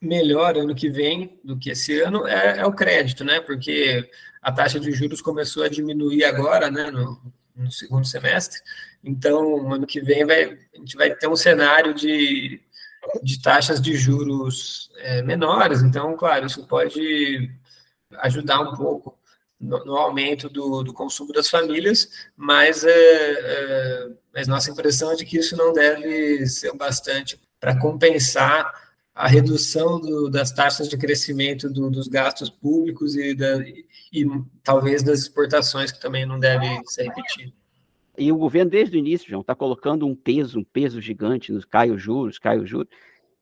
[0.00, 3.40] melhor ano que vem do que esse ano é, é, o crédito, né?
[3.40, 4.08] Porque
[4.42, 6.90] a taxa de juros começou a diminuir agora, né?
[6.90, 7.20] No,
[7.54, 8.60] no segundo semestre.
[9.04, 12.60] Então, ano que vem vai, a gente vai ter um cenário de,
[13.22, 15.82] de taxas de juros é, menores.
[15.82, 17.50] Então, claro, isso pode
[18.18, 19.18] ajudar um pouco
[19.58, 25.16] no, no aumento do, do, consumo das famílias, mas, é, é, mas nossa impressão é
[25.16, 28.72] de que isso não deve ser bastante para compensar
[29.14, 33.62] a redução do, das taxas de crescimento do, dos gastos públicos e, da,
[34.12, 34.26] e,
[34.64, 37.52] talvez das exportações, que também não deve ser repetido.
[38.16, 41.64] E o governo, desde o início, João, está colocando um peso, um peso gigante nos
[41.64, 42.88] cai os juros, cai os juros.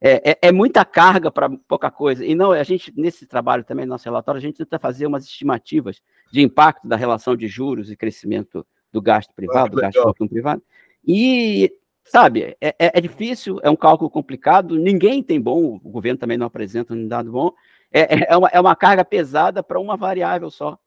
[0.01, 2.25] É, é, é muita carga para pouca coisa.
[2.25, 5.25] E não, a gente, nesse trabalho também, no nosso relatório, a gente tenta fazer umas
[5.25, 6.01] estimativas
[6.33, 10.29] de impacto da relação de juros e crescimento do gasto privado, ah, do gasto público
[10.29, 10.63] privado.
[11.07, 11.73] E
[12.05, 16.37] sabe, é, é, é, difícil, é um cálculo complicado, ninguém tem bom, o governo também
[16.37, 17.53] não apresenta um dado bom,
[17.93, 20.79] é, é, é uma, é uma carga pesada para uma variável só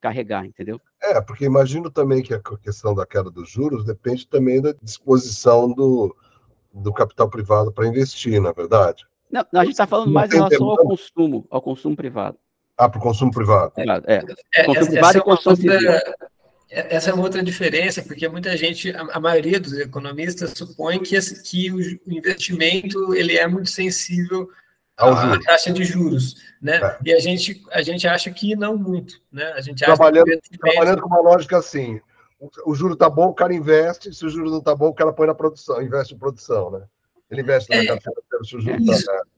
[0.00, 0.80] carregar, entendeu?
[1.02, 4.72] É, É, porque imagino também que a questão da queda dos juros depende também da
[4.82, 6.14] disposição do,
[6.72, 9.06] do capital privado para investir, na é verdade.
[9.30, 12.38] Não, a gente está falando mais em relação ao consumo, ao consumo privado.
[12.76, 13.72] Ah, para o consumo privado.
[13.76, 14.24] É, é.
[14.54, 15.90] é consumo privado e consumo civil.
[16.70, 21.42] Essa é uma outra diferença, porque muita gente, a, maioria dos economistas supõe que, esse,
[21.42, 24.50] que o, investimento ele é muito sensível
[24.96, 26.76] à taxa de juros, né?
[26.76, 26.98] É.
[27.06, 29.44] E a gente, a gente acha que não muito, né?
[29.52, 30.60] A gente trabalhando, investimento...
[30.60, 32.00] trabalhando com uma lógica assim,
[32.66, 35.12] o, juro está bom, o cara investe, se o juro não está bom, o cara
[35.12, 36.82] põe na produção, investe em produção, né?
[37.30, 38.22] Ele investe na é, carteira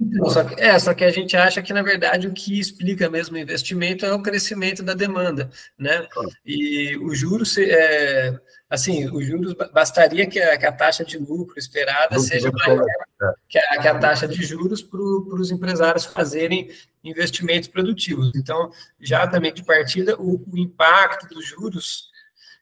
[0.01, 3.11] Então, só que, é, só que a gente acha que, na verdade, o que explica
[3.11, 6.07] mesmo o investimento é o crescimento da demanda, né?
[6.47, 8.39] E o juros, é,
[8.69, 12.85] assim, os juros bastaria que a, que a taxa de lucro esperada Lucro seja maior
[12.85, 13.33] é.
[13.49, 16.71] que, a, que a taxa de juros para os empresários fazerem
[17.03, 18.31] investimentos produtivos.
[18.37, 18.71] Então,
[19.01, 22.09] já também de partida, o, o impacto dos juros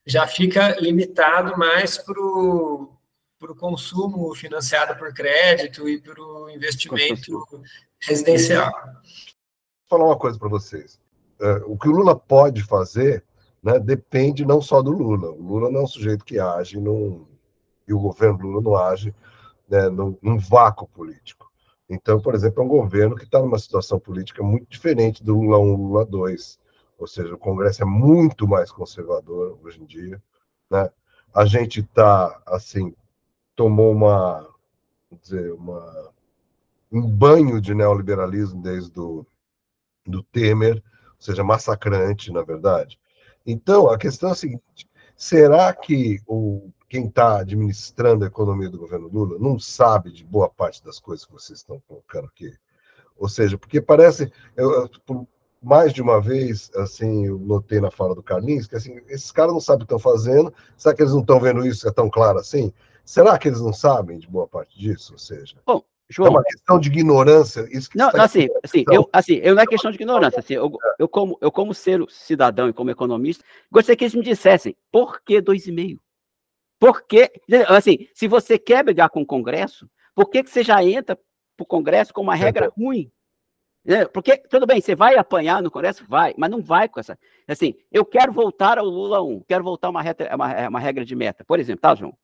[0.07, 2.98] já fica limitado mais para o
[3.39, 7.47] para o consumo financiado por crédito e para o investimento
[8.01, 8.73] residencial.
[8.73, 11.01] Vou falar uma coisa para vocês.
[11.41, 13.25] É, o que o Lula pode fazer
[13.63, 15.31] né, depende não só do Lula.
[15.31, 17.27] O Lula não é um sujeito que age num,
[17.87, 19.15] e o governo Lula não age
[19.69, 21.49] né, num, num vácuo político.
[21.89, 25.59] Então, por exemplo, é um governo que está numa situação política muito diferente do Lula
[25.59, 26.59] 1, Lula 2.
[26.99, 30.21] Ou seja, o Congresso é muito mais conservador hoje em dia.
[30.69, 30.91] Né?
[31.33, 32.95] A gente está, assim,
[33.59, 34.49] tomou uma,
[35.21, 36.13] dizer, uma,
[36.93, 39.27] um banho de neoliberalismo desde o
[40.07, 43.01] do Temer, ou seja, massacrante, na verdade.
[43.45, 48.79] Então, a questão é a seguinte: será que o, quem está administrando a economia do
[48.79, 52.55] governo Lula não sabe de boa parte das coisas que vocês estão colocando aqui?
[53.17, 54.89] Ou seja, porque parece, eu,
[55.61, 59.53] mais de uma vez, assim, eu notei na fala do Carlinhos, que assim, esses caras
[59.53, 62.09] não sabem o que estão fazendo, será que eles não estão vendo isso, é tão
[62.09, 62.73] claro assim?
[63.09, 65.15] Será que eles não sabem de boa parte disso?
[65.15, 67.67] Ou seja, Bom, João, é uma questão de ignorância.
[67.71, 70.41] Isso não, assim, assim, eu, assim, eu não é questão de ignorância.
[70.41, 73.43] Assim, eu, eu, como, eu, como ser cidadão e como economista,
[73.73, 75.99] gostaria que eles me dissessem por que 2,5?
[76.79, 77.33] Por que,
[77.69, 81.65] assim, se você quer brigar com o Congresso, por que, que você já entra para
[81.65, 82.69] o Congresso com uma regra é.
[82.79, 83.11] ruim?
[84.13, 86.05] Porque, tudo bem, você vai apanhar no Congresso?
[86.07, 87.19] Vai, mas não vai com essa.
[87.49, 90.03] Assim, eu quero voltar ao Lula 1, quero voltar a uma,
[90.35, 92.15] uma, uma regra de meta, por exemplo, tá, João?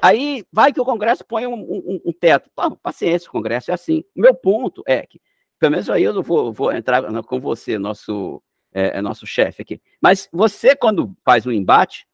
[0.00, 2.50] Aí vai que o Congresso põe um, um, um teto.
[2.82, 4.04] Paciência, o Congresso é assim.
[4.16, 5.20] O meu ponto é que,
[5.58, 9.62] pelo menos aí eu não vou, vou entrar com você, nosso, é, é, nosso chefe
[9.62, 9.80] aqui.
[10.00, 12.06] Mas você, quando faz um embate,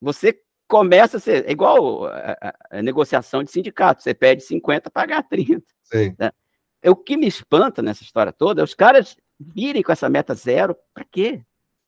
[0.00, 4.02] você começa a ser é igual a, a, a, negociação de sindicato.
[4.02, 5.62] Você pede 50, pagar 30.
[5.84, 6.14] Sim.
[6.18, 6.30] Né?
[6.86, 10.76] O que me espanta nessa história toda é os caras virem com essa meta zero.
[10.92, 11.42] Para quê?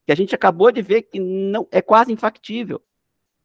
[0.07, 2.83] Que a gente acabou de ver que não é quase infactível.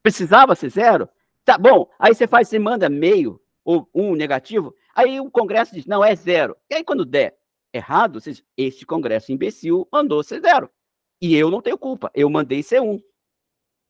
[0.02, 1.08] Precisava ser zero?
[1.46, 5.86] Tá bom, aí você faz, você manda meio ou um negativo, aí o Congresso diz,
[5.86, 6.56] não, é zero.
[6.68, 7.38] E aí quando der
[7.72, 10.68] errado, você diz, este Congresso imbecil mandou ser zero.
[11.22, 13.00] E eu não tenho culpa, eu mandei ser um.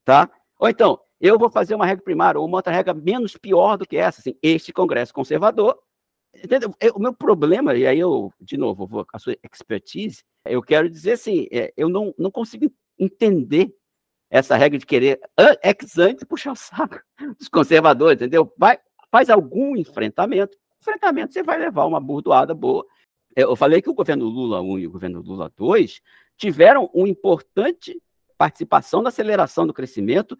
[0.04, 0.30] Tá?
[0.58, 3.86] Ou então, eu vou fazer uma regra primária ou uma outra regra menos pior do
[3.86, 5.78] que essa, assim, este Congresso conservador.
[6.34, 6.74] Entendeu?
[6.94, 11.12] O meu problema, e aí eu, de novo, vou a sua expertise, eu quero dizer
[11.12, 13.74] assim, é, eu não, não consigo entender
[14.30, 15.20] essa regra de querer
[15.62, 17.00] ex ante puxar o saco
[17.38, 18.52] dos conservadores, entendeu?
[18.56, 18.78] Vai,
[19.10, 20.56] faz algum enfrentamento.
[20.80, 22.84] Enfrentamento você vai levar uma burdoada boa.
[23.34, 26.00] Eu falei que o governo Lula 1 e o governo Lula 2
[26.36, 28.00] tiveram uma importante
[28.36, 30.36] participação na aceleração do crescimento,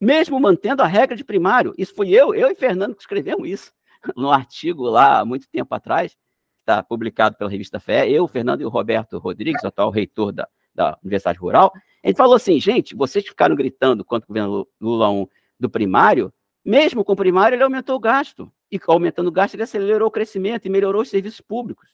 [0.00, 1.74] mesmo mantendo a regra de primário.
[1.76, 3.72] Isso fui eu, eu e Fernando que escrevemos isso
[4.16, 6.16] no artigo lá há muito tempo atrás,
[6.58, 8.08] está publicado pela revista Fé.
[8.08, 11.72] Eu, Fernando e o Roberto Rodrigues, atual reitor da, da Universidade Rural,
[12.02, 15.26] ele falou assim, gente, vocês ficaram gritando quanto o governo Lula 1
[15.58, 16.32] do primário,
[16.64, 18.50] mesmo com o primário ele aumentou o gasto.
[18.70, 21.88] E aumentando o gasto, ele acelerou o crescimento e melhorou os serviços públicos.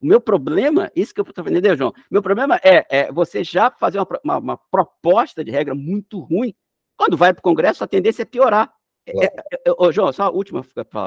[0.00, 1.94] O meu problema, isso que eu estou entendendo, João?
[2.10, 6.54] Meu problema é, é, você já fazer uma, uma, uma, proposta de regra muito ruim.
[6.96, 8.72] Quando vai para o Congresso, a tendência é piorar.
[9.06, 9.30] É, é,
[9.66, 10.64] é, João, só a última,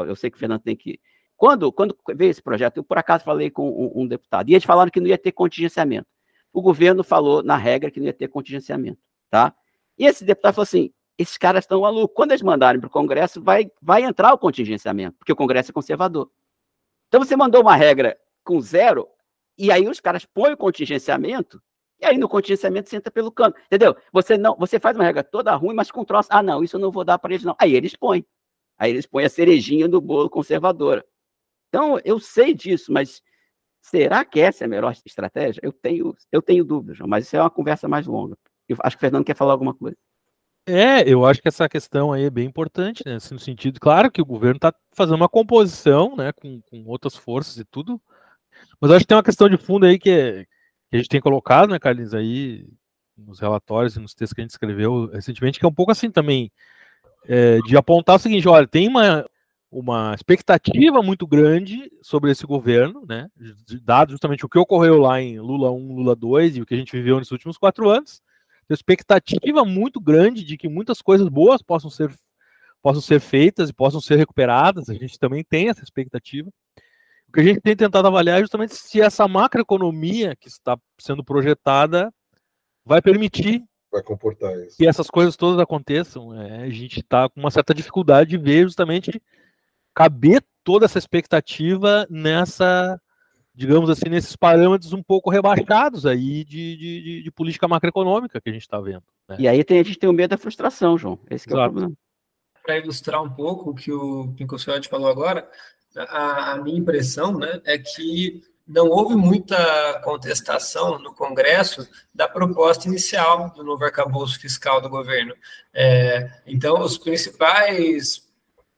[0.07, 0.99] eu sei que o Fernando tem que.
[1.38, 4.63] Quando, quando veio esse projeto, eu por acaso falei com um, um deputado, e eles
[4.63, 6.07] falaram que não ia ter contingenciamento
[6.56, 8.97] o governo falou na regra que não ia ter contingenciamento,
[9.30, 9.53] tá?
[9.97, 12.16] E esse deputado falou assim: esses caras estão malucos.
[12.16, 15.74] Quando eles mandarem para o Congresso, vai, vai entrar o contingenciamento, porque o Congresso é
[15.74, 16.32] conservador.
[17.10, 19.06] Então você mandou uma regra com zero,
[19.58, 21.62] e aí os caras põem o contingenciamento,
[21.99, 23.93] e aí no contingenciamento entra pelo canto, entendeu?
[24.14, 26.80] Você não, você faz uma regra toda ruim, mas com troço, ah, não, isso eu
[26.80, 27.56] não vou dar para eles, não.
[27.60, 28.26] Aí eles põem.
[28.78, 31.06] Aí eles põem a cerejinha do bolo conservadora.
[31.68, 33.22] Então, eu sei disso, mas
[33.86, 35.61] Será que essa é a melhor estratégia?
[35.63, 38.36] Eu tenho, eu tenho dúvidas, mas isso é uma conversa mais longa.
[38.67, 39.95] Eu acho que o Fernando quer falar alguma coisa.
[40.65, 43.17] É, eu acho que essa questão aí é bem importante, né?
[43.17, 47.15] Assim, no sentido, claro que o governo está fazendo uma composição, né, com, com, outras
[47.15, 48.01] forças e tudo,
[48.81, 50.45] mas acho que tem uma questão de fundo aí que, é,
[50.89, 52.67] que a gente tem colocado, né, Carlinhos, aí
[53.15, 56.09] nos relatórios e nos textos que a gente escreveu recentemente, que é um pouco assim
[56.09, 56.51] também,
[57.27, 59.29] é, de apontar o seguinte, olha, tem uma,
[59.78, 63.28] uma expectativa muito grande sobre esse governo, né,
[63.84, 66.78] dado justamente o que ocorreu lá em Lula 1, Lula 2 e o que a
[66.78, 68.21] gente viveu nos últimos quatro anos,
[68.69, 72.09] expectativa muito grande de que muitas coisas boas possam ser,
[72.82, 74.89] possam ser feitas e possam ser recuperadas.
[74.89, 76.49] A gente também tem essa expectativa.
[77.28, 81.23] O que a gente tem tentado avaliar é justamente se essa macroeconomia que está sendo
[81.23, 82.11] projetada
[82.86, 83.61] vai permitir
[83.91, 84.78] vai comportar isso.
[84.78, 86.34] que essas coisas todas aconteçam.
[86.41, 89.21] É, a gente está com uma certa dificuldade de ver justamente
[89.95, 92.99] caber toda essa expectativa nessa
[93.55, 98.51] digamos assim, nesses parâmetros um pouco rebaixados aí de, de, de política macroeconômica que a
[98.53, 99.03] gente está vendo.
[99.29, 99.37] Né?
[99.39, 101.17] E aí tem, a gente tem o medo da frustração, João.
[101.29, 101.93] Esse é o problema.
[102.63, 105.49] Para ilustrar um pouco o que o Pincocelli falou agora,
[105.95, 112.87] a, a, minha impressão né, é que não houve muita contestação no Congresso da proposta
[112.87, 115.33] inicial do novo arcabouço fiscal do governo.
[115.73, 118.24] É, então, os principais,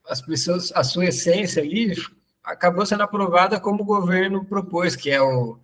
[0.07, 1.93] as pessoas, a sua essência ali
[2.43, 5.57] acabou sendo aprovada como o governo propôs, que é o,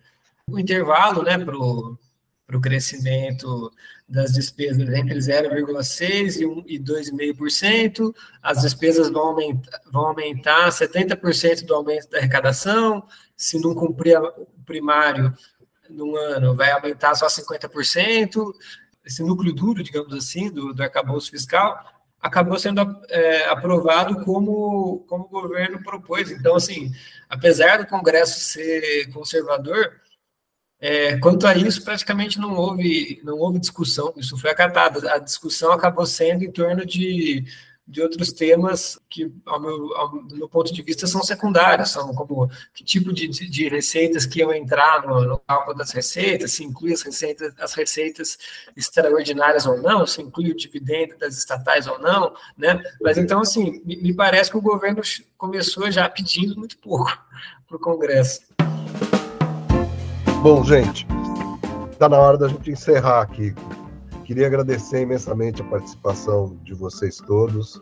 [0.48, 3.72] o intervalo né, para o crescimento
[4.08, 12.10] das despesas entre 0,6% e 2,5%, as despesas vão aumentar, vão aumentar 70% do aumento
[12.10, 13.02] da arrecadação,
[13.36, 15.34] se não cumprir o primário
[15.88, 18.52] num ano, vai aumentar só 50%,
[19.04, 21.82] esse núcleo duro, digamos assim, do, do arcabouço fiscal,
[22.24, 26.30] acabou sendo é, aprovado como, como o governo propôs.
[26.30, 26.90] Então, assim,
[27.28, 30.00] apesar do Congresso ser conservador,
[30.80, 35.06] é, quanto a isso, praticamente não houve, não houve discussão, isso foi acatado.
[35.06, 37.44] A discussão acabou sendo em torno de
[37.86, 42.14] de outros temas que, ao meu, ao, do meu ponto de vista, são secundários, são
[42.14, 46.64] como que tipo de, de receitas que iam entrar no, no, cálculo das receitas, se
[46.64, 48.38] inclui as receitas, as receitas
[48.74, 52.82] extraordinárias ou não, se inclui o dividendo das estatais ou não, né?
[53.02, 55.02] Mas então, assim, me, me parece que o governo
[55.36, 57.10] começou já pedindo muito pouco
[57.68, 58.40] para o Congresso.
[60.42, 61.06] Bom, gente,
[61.92, 63.54] está na hora da gente encerrar aqui
[64.24, 67.80] Queria agradecer imensamente a participação de vocês todos,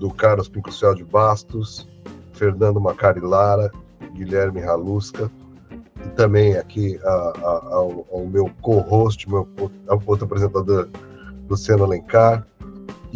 [0.00, 1.86] do Carlos Pincucel de Bastos,
[2.32, 3.70] Fernando Macari Lara,
[4.14, 5.30] Guilherme Ralusca,
[6.02, 9.46] e também aqui a, a, ao, ao, meu co-host, meu
[10.06, 10.88] outro apresentador,
[11.46, 12.46] Luciano Alencar,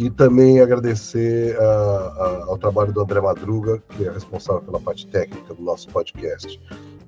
[0.01, 5.53] e também agradecer a, ao trabalho do André Madruga, que é responsável pela parte técnica
[5.53, 6.59] do nosso podcast.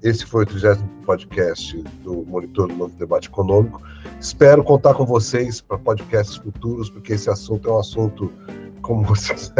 [0.03, 3.81] Esse foi o 30 podcast do Monitor do Novo Debate Econômico.
[4.19, 8.31] Espero contar com vocês para podcasts futuros, porque esse assunto é um assunto,
[8.83, 9.51] como vocês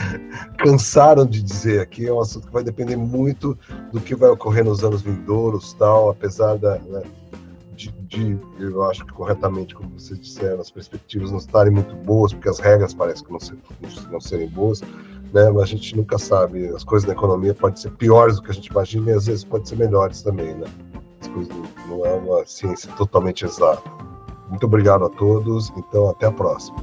[0.56, 3.58] cansaram de dizer aqui, é um assunto que vai depender muito
[3.92, 7.02] do que vai ocorrer nos anos vindouros, tal, apesar da, né,
[7.78, 12.32] de, de, eu acho que corretamente, como vocês disseram, as perspectivas não estarem muito boas,
[12.32, 13.56] porque as regras parecem que não, ser,
[14.10, 14.82] não serem boas
[15.32, 15.50] né?
[15.50, 16.68] Mas a gente nunca sabe.
[16.68, 19.44] As coisas da economia podem ser piores do que a gente imagina e às vezes
[19.44, 20.66] podem ser melhores também, né?
[21.20, 21.54] As coisas
[21.88, 23.82] não é uma ciência totalmente exata.
[24.48, 25.70] Muito obrigado a todos.
[25.76, 26.78] Então, até a próxima.